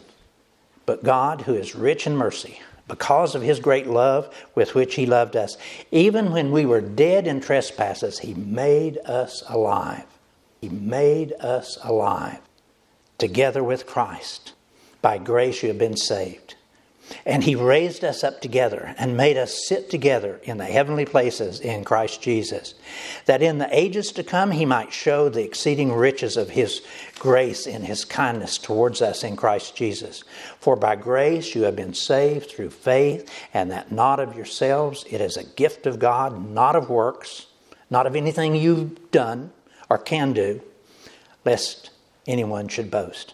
but 0.86 1.04
God, 1.04 1.42
who 1.42 1.54
is 1.54 1.76
rich 1.76 2.08
in 2.08 2.16
mercy, 2.16 2.62
because 2.90 3.36
of 3.36 3.42
his 3.42 3.60
great 3.62 3.88
love 3.88 4.34
with 4.56 4.76
which 4.76 4.96
he 4.96 5.06
loved 5.06 5.38
us, 5.38 5.58
even 5.92 6.34
when 6.34 6.52
we 6.52 6.66
were 6.66 6.82
dead 6.82 7.28
in 7.28 7.40
trespasses, 7.40 8.20
he 8.20 8.34
made 8.34 8.98
us 9.06 9.44
alive. 9.48 10.04
He 10.60 10.68
made 10.68 11.32
us 11.40 11.78
alive 11.84 12.40
together 13.18 13.64
with 13.64 13.86
Christ. 13.86 14.54
By 15.02 15.20
grace 15.20 15.64
you 15.64 15.70
have 15.70 15.78
been 15.78 15.96
saved. 15.96 16.56
And 17.26 17.44
he 17.44 17.56
raised 17.56 18.04
us 18.04 18.24
up 18.24 18.42
together 18.42 18.94
and 18.98 19.18
made 19.18 19.38
us 19.38 19.68
sit 19.68 19.90
together 19.90 20.40
in 20.44 20.58
the 20.58 20.66
heavenly 20.66 21.06
places 21.06 21.60
in 21.60 21.84
Christ 21.84 22.22
Jesus, 22.22 22.76
that 23.26 23.42
in 23.42 23.58
the 23.58 23.70
ages 23.78 24.12
to 24.14 24.24
come 24.24 24.52
he 24.52 24.66
might 24.66 24.94
show 24.94 25.30
the 25.30 25.44
exceeding 25.44 25.92
riches 25.92 26.38
of 26.38 26.52
his 26.52 26.82
grace 27.18 27.68
in 27.68 27.84
his 27.84 28.06
kindness 28.06 28.58
towards 28.58 29.02
us 29.02 29.24
in 29.24 29.36
Christ 29.36 29.76
Jesus. 29.76 30.24
For 30.60 30.76
by 30.76 30.96
grace 30.96 31.56
you 31.56 31.64
have 31.64 31.76
been 31.76 31.94
saved 31.94 32.50
through 32.50 32.70
faith, 32.70 33.30
and 33.54 33.72
that 33.72 33.92
not 33.92 34.20
of 34.20 34.36
yourselves, 34.36 35.06
it 35.10 35.22
is 35.22 35.38
a 35.38 35.44
gift 35.44 35.86
of 35.86 36.00
God, 36.00 36.50
not 36.50 36.76
of 36.76 36.90
works, 36.90 37.48
not 37.90 38.06
of 38.06 38.16
anything 38.16 38.56
you've 38.56 39.12
done 39.12 39.52
or 39.90 39.98
can 39.98 40.34
do, 40.34 40.62
lest 41.44 41.90
anyone 42.28 42.68
should 42.68 42.92
boast. 42.92 43.34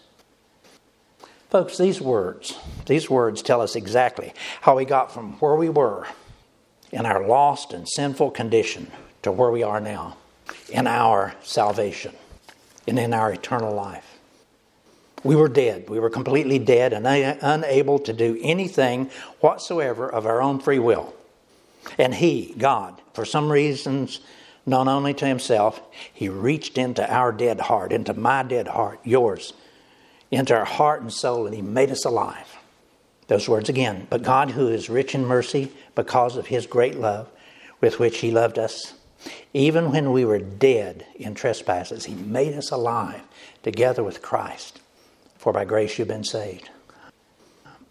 Folks, 1.56 1.78
these 1.78 2.02
words, 2.02 2.54
these 2.84 3.08
words 3.08 3.40
tell 3.40 3.62
us 3.62 3.76
exactly 3.76 4.34
how 4.60 4.76
we 4.76 4.84
got 4.84 5.10
from 5.10 5.32
where 5.38 5.56
we 5.56 5.70
were 5.70 6.06
in 6.92 7.06
our 7.06 7.26
lost 7.26 7.72
and 7.72 7.88
sinful 7.88 8.30
condition 8.32 8.92
to 9.22 9.32
where 9.32 9.50
we 9.50 9.62
are 9.62 9.80
now 9.80 10.18
in 10.68 10.86
our 10.86 11.34
salvation 11.42 12.14
and 12.86 12.98
in 12.98 13.14
our 13.14 13.32
eternal 13.32 13.74
life. 13.74 14.18
We 15.24 15.34
were 15.34 15.48
dead. 15.48 15.88
We 15.88 15.98
were 15.98 16.10
completely 16.10 16.58
dead 16.58 16.92
and 16.92 17.06
unable 17.06 18.00
to 18.00 18.12
do 18.12 18.38
anything 18.42 19.10
whatsoever 19.40 20.12
of 20.12 20.26
our 20.26 20.42
own 20.42 20.60
free 20.60 20.78
will. 20.78 21.14
And 21.96 22.14
He, 22.14 22.54
God, 22.58 23.00
for 23.14 23.24
some 23.24 23.50
reasons 23.50 24.20
known 24.66 24.88
only 24.88 25.14
to 25.14 25.26
Himself, 25.26 25.80
He 26.12 26.28
reached 26.28 26.76
into 26.76 27.10
our 27.10 27.32
dead 27.32 27.60
heart, 27.60 27.94
into 27.94 28.12
my 28.12 28.42
dead 28.42 28.68
heart, 28.68 29.00
yours 29.04 29.54
into 30.30 30.54
our 30.54 30.64
heart 30.64 31.02
and 31.02 31.12
soul, 31.12 31.46
and 31.46 31.54
He 31.54 31.62
made 31.62 31.90
us 31.90 32.04
alive. 32.04 32.56
Those 33.28 33.48
words 33.48 33.68
again. 33.68 34.06
But 34.08 34.22
God, 34.22 34.52
who 34.52 34.68
is 34.68 34.88
rich 34.88 35.14
in 35.14 35.24
mercy 35.24 35.72
because 35.94 36.36
of 36.36 36.46
His 36.46 36.66
great 36.66 36.96
love 36.96 37.28
with 37.80 37.98
which 37.98 38.18
He 38.18 38.30
loved 38.30 38.58
us, 38.58 38.94
even 39.52 39.90
when 39.90 40.12
we 40.12 40.24
were 40.24 40.38
dead 40.38 41.04
in 41.16 41.34
trespasses, 41.34 42.04
He 42.04 42.14
made 42.14 42.54
us 42.54 42.70
alive 42.70 43.22
together 43.62 44.02
with 44.02 44.22
Christ. 44.22 44.80
For 45.38 45.52
by 45.52 45.64
grace 45.64 45.98
you've 45.98 46.08
been 46.08 46.24
saved. 46.24 46.70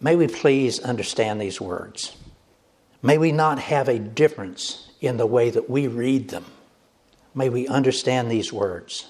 May 0.01 0.15
we 0.15 0.27
please 0.27 0.79
understand 0.79 1.39
these 1.39 1.61
words. 1.61 2.15
May 3.01 3.17
we 3.17 3.31
not 3.31 3.59
have 3.59 3.87
a 3.87 3.99
difference 3.99 4.89
in 4.99 5.17
the 5.17 5.25
way 5.25 5.49
that 5.49 5.69
we 5.69 5.87
read 5.87 6.29
them. 6.29 6.45
May 7.33 7.49
we 7.49 7.67
understand 7.67 8.29
these 8.29 8.51
words. 8.51 9.07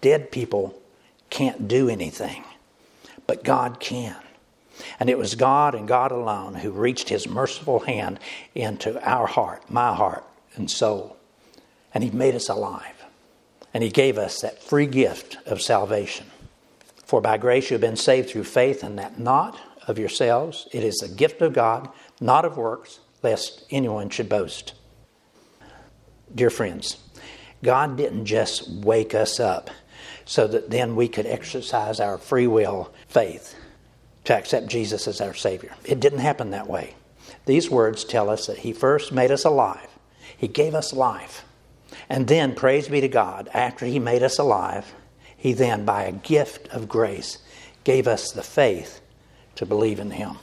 Dead 0.00 0.30
people 0.30 0.77
can't 1.30 1.68
do 1.68 1.88
anything, 1.88 2.44
but 3.26 3.44
God 3.44 3.80
can. 3.80 4.16
And 5.00 5.10
it 5.10 5.18
was 5.18 5.34
God 5.34 5.74
and 5.74 5.88
God 5.88 6.12
alone 6.12 6.54
who 6.54 6.70
reached 6.70 7.08
his 7.08 7.28
merciful 7.28 7.80
hand 7.80 8.20
into 8.54 9.00
our 9.08 9.26
heart, 9.26 9.70
my 9.70 9.94
heart 9.94 10.24
and 10.54 10.70
soul. 10.70 11.16
And 11.92 12.04
he 12.04 12.10
made 12.10 12.34
us 12.34 12.48
alive. 12.48 12.94
And 13.74 13.82
he 13.82 13.90
gave 13.90 14.18
us 14.18 14.40
that 14.40 14.62
free 14.62 14.86
gift 14.86 15.36
of 15.46 15.60
salvation. 15.60 16.26
For 17.04 17.20
by 17.20 17.38
grace 17.38 17.70
you 17.70 17.74
have 17.74 17.80
been 17.80 17.96
saved 17.96 18.30
through 18.30 18.44
faith, 18.44 18.82
and 18.82 18.98
that 18.98 19.18
not 19.18 19.58
of 19.86 19.98
yourselves. 19.98 20.68
It 20.72 20.84
is 20.84 21.02
a 21.02 21.08
gift 21.08 21.42
of 21.42 21.52
God, 21.52 21.88
not 22.20 22.44
of 22.44 22.56
works, 22.56 23.00
lest 23.22 23.64
anyone 23.70 24.10
should 24.10 24.28
boast. 24.28 24.74
Dear 26.34 26.50
friends, 26.50 26.98
God 27.62 27.96
didn't 27.96 28.26
just 28.26 28.70
wake 28.70 29.14
us 29.14 29.40
up 29.40 29.70
so 30.28 30.46
that 30.46 30.68
then 30.68 30.94
we 30.94 31.08
could 31.08 31.24
exercise 31.24 31.98
our 31.98 32.18
free 32.18 32.46
will 32.46 32.92
faith 33.08 33.54
to 34.24 34.34
accept 34.34 34.66
Jesus 34.66 35.08
as 35.08 35.22
our 35.22 35.32
Savior. 35.32 35.74
It 35.86 36.00
didn't 36.00 36.18
happen 36.18 36.50
that 36.50 36.68
way. 36.68 36.94
These 37.46 37.70
words 37.70 38.04
tell 38.04 38.28
us 38.28 38.46
that 38.46 38.58
He 38.58 38.74
first 38.74 39.10
made 39.10 39.30
us 39.30 39.46
alive, 39.46 39.88
He 40.36 40.46
gave 40.46 40.74
us 40.74 40.92
life. 40.92 41.46
And 42.10 42.28
then, 42.28 42.54
praise 42.54 42.88
be 42.88 43.00
to 43.00 43.08
God, 43.08 43.48
after 43.54 43.86
He 43.86 43.98
made 43.98 44.22
us 44.22 44.38
alive, 44.38 44.94
He 45.34 45.54
then, 45.54 45.86
by 45.86 46.02
a 46.02 46.12
gift 46.12 46.68
of 46.68 46.88
grace, 46.88 47.38
gave 47.84 48.06
us 48.06 48.30
the 48.30 48.42
faith 48.42 49.00
to 49.54 49.64
believe 49.64 49.98
in 49.98 50.10
Him. 50.10 50.36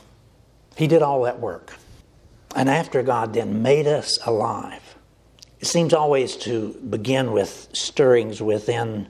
He 0.76 0.88
did 0.88 1.04
all 1.04 1.22
that 1.24 1.40
work. 1.40 1.78
And 2.56 2.70
after 2.70 3.04
God 3.04 3.36
then 3.36 3.62
made 3.62 3.86
us 3.86 4.18
alive, 4.26 4.96
it 5.60 5.68
seems 5.68 5.94
always 5.94 6.36
to 6.38 6.74
begin 6.90 7.32
with 7.32 7.70
stirrings 7.72 8.42
within 8.42 9.10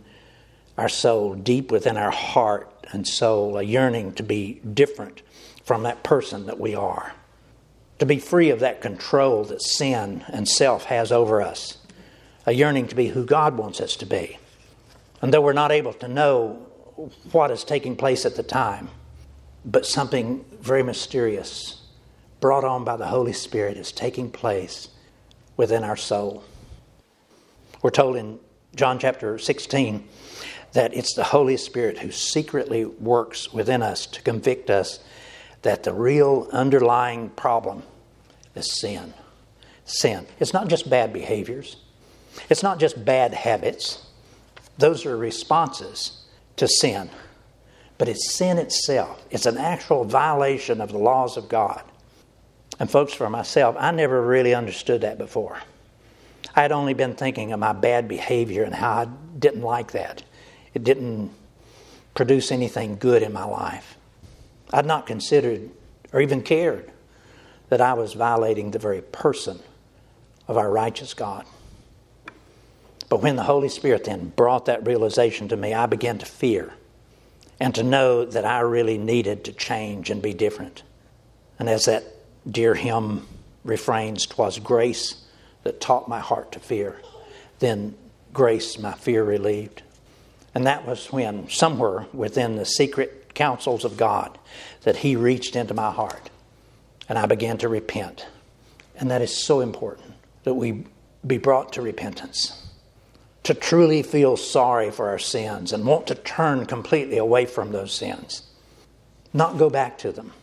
our 0.78 0.90
soul, 0.90 1.36
deep 1.36 1.72
within 1.72 1.98
our 1.98 2.12
heart 2.12 2.70
and 2.92 3.08
soul, 3.08 3.58
a 3.58 3.64
yearning 3.64 4.14
to 4.14 4.24
be 4.24 4.60
different 4.74 5.22
from 5.64 5.84
that 5.84 6.04
person 6.04 6.46
that 6.46 6.60
we 6.60 6.76
are, 6.76 7.14
to 8.00 8.06
be 8.06 8.20
free 8.20 8.50
of 8.50 8.60
that 8.60 8.82
control 8.82 9.44
that 9.46 9.62
sin 9.62 10.24
and 10.28 10.48
self 10.48 10.86
has 10.86 11.12
over 11.12 11.42
us, 11.42 11.78
a 12.46 12.52
yearning 12.52 12.88
to 12.88 12.96
be 12.96 13.08
who 13.08 13.26
God 13.26 13.58
wants 13.58 13.80
us 13.82 13.96
to 13.96 14.06
be. 14.06 14.38
And 15.22 15.34
though 15.34 15.42
we're 15.42 15.54
not 15.54 15.72
able 15.72 15.94
to 15.94 16.08
know 16.08 16.66
what 17.32 17.52
is 17.52 17.64
taking 17.64 17.96
place 17.96 18.26
at 18.26 18.36
the 18.36 18.44
time, 18.44 18.90
but 19.66 19.86
something 19.86 20.46
very 20.62 20.84
mysterious 20.84 21.82
brought 22.40 22.64
on 22.64 22.84
by 22.84 22.98
the 22.98 23.08
Holy 23.08 23.34
Spirit 23.34 23.78
is 23.78 23.92
taking 23.92 24.30
place 24.30 24.90
within 25.58 25.84
our 25.84 25.96
soul. 25.96 26.44
We're 27.82 27.90
told 27.90 28.18
in 28.18 28.40
John 28.76 29.00
chapter 29.00 29.40
16 29.40 30.08
that 30.76 30.94
it's 30.94 31.14
the 31.14 31.24
Holy 31.24 31.56
Spirit 31.56 32.00
who 32.00 32.12
secretly 32.12 32.84
works 32.84 33.54
within 33.54 33.82
us 33.82 34.06
to 34.06 34.22
convict 34.22 34.70
us 34.70 35.00
that 35.62 35.84
the 35.84 35.94
real 35.94 36.50
underlying 36.52 37.30
problem 37.30 37.82
is 38.56 38.70
sin. 38.80 39.14
Sin. 39.86 40.28
It's 40.38 40.52
not 40.52 40.68
just 40.68 40.90
bad 40.90 41.14
behaviors, 41.14 41.78
it's 42.50 42.62
not 42.62 42.78
just 42.78 43.06
bad 43.06 43.34
habits. 43.34 44.06
Those 44.78 45.06
are 45.06 45.16
responses 45.16 46.26
to 46.58 46.68
sin. 46.68 47.10
But 47.98 48.10
it's 48.10 48.36
sin 48.36 48.58
itself. 48.58 49.26
It's 49.32 49.46
an 49.46 49.58
actual 49.58 50.04
violation 50.04 50.82
of 50.82 50.92
the 50.92 50.98
laws 50.98 51.38
of 51.38 51.48
God. 51.48 51.82
And, 52.78 52.92
folks, 52.92 53.14
for 53.14 53.30
myself, 53.30 53.78
I 53.80 53.92
never 53.92 54.22
really 54.22 54.54
understood 54.54 55.00
that 55.02 55.18
before. 55.18 55.58
I 56.54 56.62
had 56.62 56.74
only 56.74 56.94
been 56.94 57.16
thinking 57.16 57.54
of 57.54 57.60
my 57.62 57.72
bad 57.72 58.10
behavior 58.10 58.64
and 58.64 58.76
how 58.76 58.92
I 58.92 59.06
didn't 59.40 59.62
like 59.62 59.94
that 59.94 60.24
it 60.76 60.84
didn't 60.84 61.32
produce 62.14 62.52
anything 62.52 62.98
good 62.98 63.24
in 63.24 63.34
my 63.34 63.46
life. 63.46 63.98
I'd 64.72 64.86
not 64.86 65.08
considered 65.08 65.72
or 66.14 66.22
even 66.22 66.44
cared 66.44 66.92
that 67.70 67.82
I 67.82 67.94
was 67.94 68.14
violating 68.14 68.72
the 68.72 68.80
very 68.80 69.02
person 69.02 69.60
of 70.48 70.58
our 70.58 70.70
righteous 70.70 71.14
God. 71.14 71.46
But 73.10 73.22
when 73.22 73.36
the 73.36 73.44
Holy 73.44 73.70
Spirit 73.70 74.04
then 74.04 74.30
brought 74.36 74.66
that 74.66 74.86
realization 74.86 75.48
to 75.48 75.58
me, 75.58 75.74
I 75.74 75.86
began 75.86 76.18
to 76.20 76.26
fear 76.26 76.74
and 77.60 77.74
to 77.76 77.84
know 77.84 78.26
that 78.26 78.46
I 78.46 78.60
really 78.60 78.98
needed 78.98 79.46
to 79.46 79.54
change 79.54 80.10
and 80.10 80.22
be 80.22 80.34
different. 80.34 80.84
And 81.58 81.70
as 81.70 81.86
that 81.86 82.04
dear 82.50 82.76
hymn 82.76 83.28
refrains, 83.64 84.26
"Twas 84.26 84.60
grace 84.60 85.24
that 85.64 85.80
taught 85.80 86.08
my 86.08 86.20
heart 86.20 86.52
to 86.52 86.60
fear, 86.60 87.02
then 87.60 87.96
grace 88.34 88.78
my 88.78 88.94
fear 88.94 89.24
relieved. 89.24 89.82
And 90.56 90.66
that 90.66 90.88
was 90.88 91.12
when, 91.12 91.50
somewhere 91.50 92.08
within 92.14 92.56
the 92.56 92.66
secret 92.66 93.36
counsels 93.36 93.84
of 93.84 93.98
God, 93.98 94.40
that 94.84 94.98
He 94.98 95.16
reached 95.16 95.56
into 95.56 95.74
my 95.74 95.92
heart 95.92 96.32
and 97.08 97.20
I 97.20 97.26
began 97.26 97.58
to 97.60 97.70
repent. 97.70 98.26
And 98.96 99.12
that 99.12 99.22
is 99.22 99.36
so 99.36 99.60
important 99.60 100.14
that 100.44 100.54
we 100.54 100.86
be 101.26 101.38
brought 101.38 101.74
to 101.74 101.82
repentance. 101.82 102.62
To 103.44 103.54
truly 103.54 104.02
feel 104.02 104.38
sorry 104.38 104.90
for 104.90 105.10
our 105.10 105.20
sins 105.20 105.72
and 105.72 105.86
want 105.86 106.08
to 106.08 106.16
turn 106.16 106.66
completely 106.66 107.18
away 107.18 107.46
from 107.46 107.72
those 107.72 107.94
sins, 107.94 108.44
not 109.34 109.58
go 109.58 109.70
back 109.70 109.98
to 110.00 110.12
them. 110.12 110.34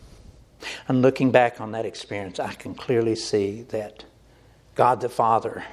And 0.87 1.01
looking 1.01 1.31
back 1.31 1.59
on 1.59 1.73
that 1.73 1.85
experience, 1.85 2.39
I 2.39 2.53
can 2.53 2.75
clearly 2.75 3.15
see 3.15 3.63
that 3.69 4.05
God 4.75 5.01
the 5.01 5.09
Father 5.09 5.65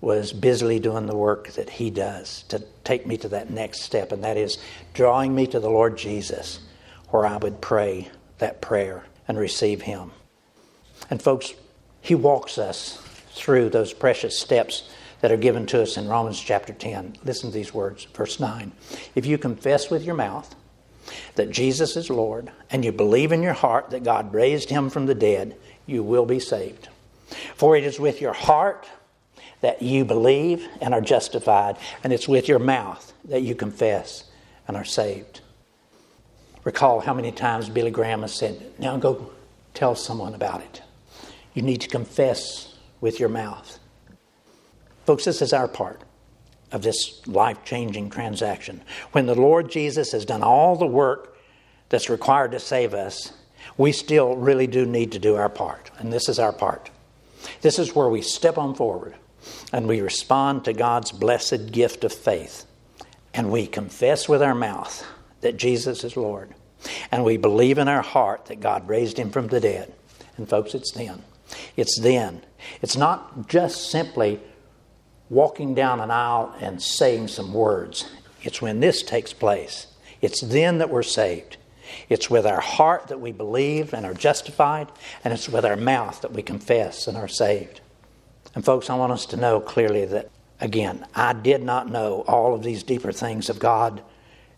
was 0.00 0.32
busily 0.32 0.78
doing 0.78 1.06
the 1.06 1.16
work 1.16 1.48
that 1.52 1.70
He 1.70 1.90
does 1.90 2.44
to 2.48 2.64
take 2.84 3.06
me 3.06 3.16
to 3.18 3.28
that 3.28 3.50
next 3.50 3.82
step, 3.82 4.12
and 4.12 4.24
that 4.24 4.36
is 4.36 4.58
drawing 4.94 5.34
me 5.34 5.46
to 5.48 5.60
the 5.60 5.70
Lord 5.70 5.98
Jesus, 5.98 6.60
where 7.10 7.26
I 7.26 7.36
would 7.36 7.60
pray 7.60 8.08
that 8.38 8.62
prayer 8.62 9.04
and 9.28 9.38
receive 9.38 9.82
Him. 9.82 10.12
And, 11.10 11.20
folks, 11.20 11.52
He 12.00 12.14
walks 12.14 12.56
us 12.56 13.02
through 13.32 13.70
those 13.70 13.92
precious 13.92 14.38
steps 14.38 14.88
that 15.20 15.30
are 15.30 15.36
given 15.36 15.66
to 15.66 15.82
us 15.82 15.96
in 15.96 16.08
Romans 16.08 16.40
chapter 16.40 16.72
10. 16.72 17.16
Listen 17.24 17.50
to 17.50 17.54
these 17.54 17.74
words, 17.74 18.04
verse 18.04 18.40
9. 18.40 18.72
If 19.14 19.26
you 19.26 19.36
confess 19.36 19.90
with 19.90 20.02
your 20.02 20.14
mouth 20.14 20.54
that 21.34 21.50
Jesus 21.50 21.96
is 21.96 22.08
Lord, 22.08 22.50
and 22.70 22.84
you 22.84 22.92
believe 22.92 23.32
in 23.32 23.42
your 23.42 23.52
heart 23.52 23.90
that 23.90 24.04
God 24.04 24.32
raised 24.32 24.70
Him 24.70 24.88
from 24.88 25.06
the 25.06 25.14
dead, 25.14 25.56
you 25.86 26.02
will 26.02 26.24
be 26.24 26.40
saved. 26.40 26.88
For 27.54 27.76
it 27.76 27.84
is 27.84 28.00
with 28.00 28.20
your 28.20 28.32
heart 28.32 28.88
that 29.60 29.82
you 29.82 30.04
believe 30.04 30.66
and 30.80 30.94
are 30.94 31.00
justified, 31.00 31.76
and 32.02 32.12
it's 32.12 32.28
with 32.28 32.48
your 32.48 32.58
mouth 32.58 33.12
that 33.24 33.42
you 33.42 33.54
confess 33.54 34.24
and 34.66 34.76
are 34.76 34.84
saved. 34.84 35.40
Recall 36.64 37.00
how 37.00 37.14
many 37.14 37.32
times 37.32 37.68
Billy 37.68 37.90
Graham 37.90 38.22
has 38.22 38.34
said, 38.34 38.72
Now 38.78 38.96
go 38.96 39.30
tell 39.74 39.94
someone 39.94 40.34
about 40.34 40.60
it. 40.60 40.82
You 41.54 41.62
need 41.62 41.80
to 41.82 41.88
confess 41.88 42.74
with 43.00 43.18
your 43.18 43.28
mouth. 43.28 43.78
Folks, 45.06 45.24
this 45.24 45.42
is 45.42 45.52
our 45.52 45.68
part 45.68 46.02
of 46.72 46.82
this 46.82 47.26
life 47.26 47.64
changing 47.64 48.10
transaction. 48.10 48.80
When 49.12 49.26
the 49.26 49.34
Lord 49.34 49.70
Jesus 49.70 50.12
has 50.12 50.24
done 50.24 50.42
all 50.42 50.76
the 50.76 50.86
work 50.86 51.36
that's 51.88 52.10
required 52.10 52.52
to 52.52 52.60
save 52.60 52.94
us, 52.94 53.32
we 53.76 53.92
still 53.92 54.36
really 54.36 54.66
do 54.66 54.86
need 54.86 55.12
to 55.12 55.18
do 55.18 55.36
our 55.36 55.48
part. 55.48 55.90
And 55.98 56.12
this 56.12 56.28
is 56.28 56.38
our 56.38 56.52
part. 56.52 56.90
This 57.62 57.78
is 57.78 57.94
where 57.94 58.08
we 58.08 58.22
step 58.22 58.58
on 58.58 58.74
forward 58.74 59.16
and 59.72 59.86
we 59.86 60.00
respond 60.00 60.64
to 60.64 60.72
God's 60.72 61.12
blessed 61.12 61.72
gift 61.72 62.04
of 62.04 62.12
faith. 62.12 62.66
And 63.32 63.50
we 63.50 63.66
confess 63.66 64.28
with 64.28 64.42
our 64.42 64.54
mouth 64.54 65.06
that 65.40 65.56
Jesus 65.56 66.04
is 66.04 66.16
Lord. 66.16 66.54
And 67.12 67.24
we 67.24 67.36
believe 67.36 67.78
in 67.78 67.88
our 67.88 68.02
heart 68.02 68.46
that 68.46 68.60
God 68.60 68.88
raised 68.88 69.18
him 69.18 69.30
from 69.30 69.48
the 69.48 69.60
dead. 69.60 69.92
And, 70.36 70.48
folks, 70.48 70.74
it's 70.74 70.92
then. 70.92 71.22
It's 71.76 71.98
then. 71.98 72.42
It's 72.82 72.96
not 72.96 73.48
just 73.48 73.90
simply 73.90 74.40
walking 75.28 75.74
down 75.74 76.00
an 76.00 76.10
aisle 76.10 76.54
and 76.60 76.82
saying 76.82 77.28
some 77.28 77.52
words. 77.52 78.10
It's 78.42 78.60
when 78.60 78.80
this 78.80 79.02
takes 79.02 79.32
place. 79.32 79.86
It's 80.20 80.40
then 80.40 80.78
that 80.78 80.90
we're 80.90 81.02
saved. 81.02 81.56
It's 82.08 82.30
with 82.30 82.46
our 82.46 82.60
heart 82.60 83.08
that 83.08 83.20
we 83.20 83.32
believe 83.32 83.92
and 83.92 84.06
are 84.06 84.14
justified, 84.14 84.88
and 85.24 85.32
it's 85.32 85.48
with 85.48 85.64
our 85.64 85.76
mouth 85.76 86.20
that 86.22 86.32
we 86.32 86.42
confess 86.42 87.06
and 87.06 87.16
are 87.16 87.28
saved. 87.28 87.80
And, 88.54 88.64
folks, 88.64 88.90
I 88.90 88.96
want 88.96 89.12
us 89.12 89.26
to 89.26 89.36
know 89.36 89.60
clearly 89.60 90.04
that, 90.06 90.30
again, 90.60 91.06
I 91.14 91.32
did 91.32 91.62
not 91.62 91.90
know 91.90 92.24
all 92.26 92.54
of 92.54 92.62
these 92.62 92.82
deeper 92.82 93.12
things 93.12 93.48
of 93.48 93.58
God 93.58 94.02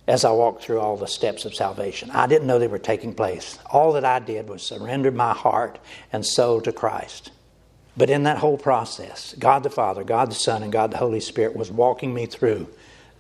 as 0.09 0.25
I 0.25 0.33
walked 0.33 0.63
through 0.63 0.81
all 0.81 0.97
the 0.97 1.07
steps 1.07 1.45
of 1.45 1.55
salvation. 1.55 2.11
I 2.11 2.27
didn't 2.27 2.47
know 2.47 2.59
they 2.59 2.67
were 2.67 2.79
taking 2.79 3.15
place. 3.15 3.59
All 3.71 3.93
that 3.93 4.05
I 4.05 4.19
did 4.19 4.49
was 4.49 4.63
surrender 4.63 5.11
my 5.11 5.33
heart 5.33 5.79
and 6.13 6.25
soul 6.25 6.61
to 6.63 6.73
Christ. 6.73 7.31
But 7.97 8.11
in 8.11 8.23
that 8.23 8.39
whole 8.39 8.57
process, 8.57 9.35
God 9.39 9.63
the 9.63 9.71
Father, 9.71 10.03
God 10.03 10.31
the 10.31 10.35
Son, 10.35 10.63
and 10.63 10.73
God 10.73 10.91
the 10.91 10.97
Holy 10.97 11.21
Spirit 11.21 11.55
was 11.55 11.71
walking 11.71 12.15
me 12.15 12.27
through 12.27 12.67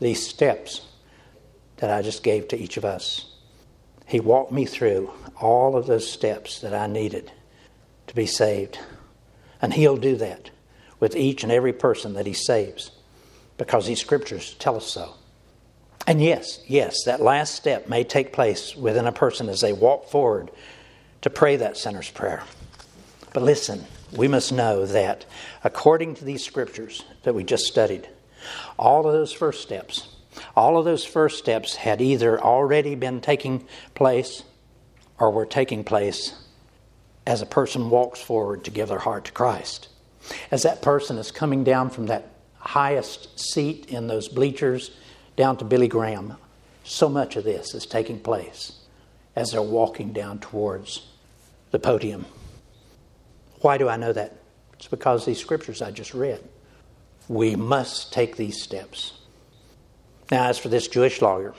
these 0.00 0.26
steps 0.26 0.86
that 1.76 1.90
I 1.90 2.02
just 2.02 2.22
gave 2.22 2.48
to 2.48 2.58
each 2.58 2.76
of 2.76 2.84
us. 2.84 3.26
He 4.06 4.18
walked 4.18 4.52
me 4.52 4.64
through 4.64 5.12
all 5.40 5.76
of 5.76 5.86
those 5.86 6.10
steps 6.10 6.60
that 6.60 6.74
I 6.74 6.86
needed 6.86 7.30
to 8.06 8.14
be 8.14 8.26
saved. 8.26 8.78
And 9.60 9.72
He'll 9.74 9.96
do 9.96 10.16
that 10.16 10.50
with 11.02 11.16
each 11.16 11.42
and 11.42 11.50
every 11.50 11.72
person 11.72 12.12
that 12.12 12.28
he 12.28 12.32
saves 12.32 12.92
because 13.58 13.86
these 13.86 14.00
scriptures 14.00 14.54
tell 14.60 14.76
us 14.76 14.86
so. 14.86 15.12
And 16.06 16.22
yes, 16.22 16.60
yes, 16.68 17.02
that 17.06 17.20
last 17.20 17.56
step 17.56 17.88
may 17.88 18.04
take 18.04 18.32
place 18.32 18.76
within 18.76 19.08
a 19.08 19.12
person 19.12 19.48
as 19.48 19.60
they 19.60 19.72
walk 19.72 20.08
forward 20.08 20.52
to 21.22 21.28
pray 21.28 21.56
that 21.56 21.76
sinner's 21.76 22.08
prayer. 22.08 22.44
But 23.34 23.42
listen, 23.42 23.84
we 24.12 24.28
must 24.28 24.52
know 24.52 24.86
that 24.86 25.26
according 25.64 26.14
to 26.14 26.24
these 26.24 26.44
scriptures 26.44 27.02
that 27.24 27.34
we 27.34 27.42
just 27.42 27.66
studied, 27.66 28.08
all 28.78 29.04
of 29.04 29.12
those 29.12 29.32
first 29.32 29.60
steps, 29.60 30.06
all 30.54 30.78
of 30.78 30.84
those 30.84 31.04
first 31.04 31.36
steps 31.36 31.74
had 31.74 32.00
either 32.00 32.40
already 32.40 32.94
been 32.94 33.20
taking 33.20 33.66
place 33.96 34.44
or 35.18 35.32
were 35.32 35.46
taking 35.46 35.82
place 35.82 36.32
as 37.26 37.42
a 37.42 37.46
person 37.46 37.90
walks 37.90 38.20
forward 38.20 38.62
to 38.62 38.70
give 38.70 38.88
their 38.88 39.00
heart 39.00 39.24
to 39.24 39.32
Christ. 39.32 39.88
As 40.50 40.62
that 40.62 40.82
person 40.82 41.18
is 41.18 41.30
coming 41.30 41.64
down 41.64 41.90
from 41.90 42.06
that 42.06 42.30
highest 42.58 43.38
seat 43.38 43.86
in 43.86 44.06
those 44.06 44.28
bleachers 44.28 44.92
down 45.36 45.56
to 45.56 45.64
Billy 45.64 45.88
Graham, 45.88 46.36
so 46.84 47.08
much 47.08 47.36
of 47.36 47.44
this 47.44 47.74
is 47.74 47.86
taking 47.86 48.20
place 48.20 48.80
as 49.34 49.52
they're 49.52 49.62
walking 49.62 50.12
down 50.12 50.38
towards 50.38 51.06
the 51.70 51.78
podium. 51.78 52.26
Why 53.60 53.78
do 53.78 53.88
I 53.88 53.96
know 53.96 54.12
that? 54.12 54.36
It's 54.74 54.88
because 54.88 55.24
these 55.24 55.38
scriptures 55.38 55.80
I 55.80 55.90
just 55.90 56.12
read. 56.12 56.42
We 57.28 57.54
must 57.56 58.12
take 58.12 58.36
these 58.36 58.62
steps. 58.62 59.12
Now, 60.30 60.48
as 60.48 60.58
for 60.58 60.68
this 60.68 60.88
Jewish 60.88 61.22
lawyer 61.22 61.54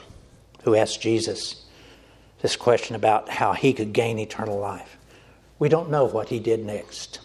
who 0.62 0.74
asked 0.74 1.00
Jesus 1.00 1.64
this 2.42 2.56
question 2.56 2.96
about 2.96 3.28
how 3.28 3.54
he 3.54 3.72
could 3.72 3.92
gain 3.92 4.18
eternal 4.18 4.58
life, 4.58 4.98
we 5.58 5.68
don't 5.68 5.90
know 5.90 6.04
what 6.04 6.28
he 6.28 6.38
did 6.38 6.64
next. 6.64 7.20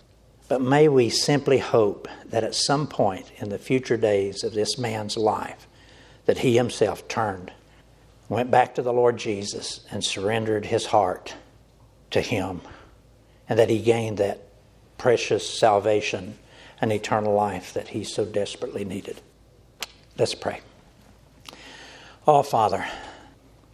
But 0.49 0.61
may 0.61 0.89
we 0.89 1.09
simply 1.09 1.59
hope 1.59 2.07
that 2.25 2.43
at 2.43 2.55
some 2.55 2.87
point 2.87 3.31
in 3.37 3.49
the 3.49 3.59
future 3.59 3.97
days 3.97 4.43
of 4.43 4.53
this 4.53 4.79
man's 4.79 5.15
life, 5.15 5.67
that 6.25 6.39
he 6.39 6.57
himself 6.57 7.07
turned, 7.07 7.53
went 8.27 8.49
back 8.49 8.75
to 8.75 8.81
the 8.81 8.91
Lord 8.91 9.17
Jesus, 9.17 9.85
and 9.91 10.03
surrendered 10.03 10.65
his 10.65 10.87
heart 10.87 11.35
to 12.09 12.19
him, 12.19 12.61
and 13.47 13.59
that 13.59 13.69
he 13.69 13.79
gained 13.79 14.17
that 14.17 14.41
precious 14.97 15.47
salvation 15.47 16.37
and 16.81 16.91
eternal 16.91 17.33
life 17.33 17.73
that 17.73 17.89
he 17.89 18.03
so 18.03 18.25
desperately 18.25 18.83
needed. 18.83 19.21
Let's 20.17 20.35
pray. 20.35 20.61
Oh, 22.27 22.41
Father, 22.41 22.85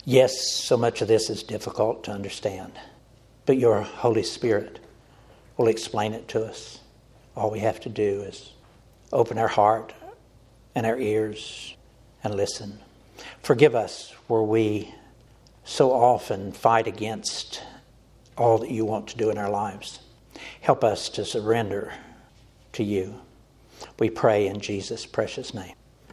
yes, 0.03 0.51
so 0.51 0.75
much 0.75 1.01
of 1.01 1.07
this 1.07 1.29
is 1.29 1.41
difficult 1.41 2.03
to 2.03 2.11
understand, 2.11 2.73
but 3.45 3.57
your 3.57 3.81
Holy 3.81 4.23
Spirit 4.23 4.79
will 5.57 5.67
explain 5.67 6.13
it 6.13 6.27
to 6.29 6.45
us. 6.45 6.79
All 7.35 7.51
we 7.51 7.59
have 7.59 7.79
to 7.81 7.89
do 7.89 8.21
is 8.21 8.53
open 9.11 9.37
our 9.37 9.47
heart 9.47 9.93
and 10.73 10.85
our 10.85 10.97
ears 10.99 11.75
and 12.23 12.35
listen. 12.35 12.79
Forgive 13.41 13.75
us 13.75 14.13
where 14.27 14.41
we 14.41 14.93
so 15.63 15.91
often 15.91 16.51
fight 16.51 16.87
against 16.87 17.61
all 18.37 18.57
that 18.59 18.71
you 18.71 18.85
want 18.85 19.07
to 19.07 19.17
do 19.17 19.29
in 19.29 19.37
our 19.37 19.49
lives. 19.49 19.99
Help 20.61 20.83
us 20.83 21.09
to 21.09 21.25
surrender 21.25 21.93
to 22.73 22.83
you. 22.83 23.19
We 23.99 24.09
pray 24.09 24.47
in 24.47 24.59
Jesus' 24.59 25.05
precious 25.05 25.53
name. 25.53 25.75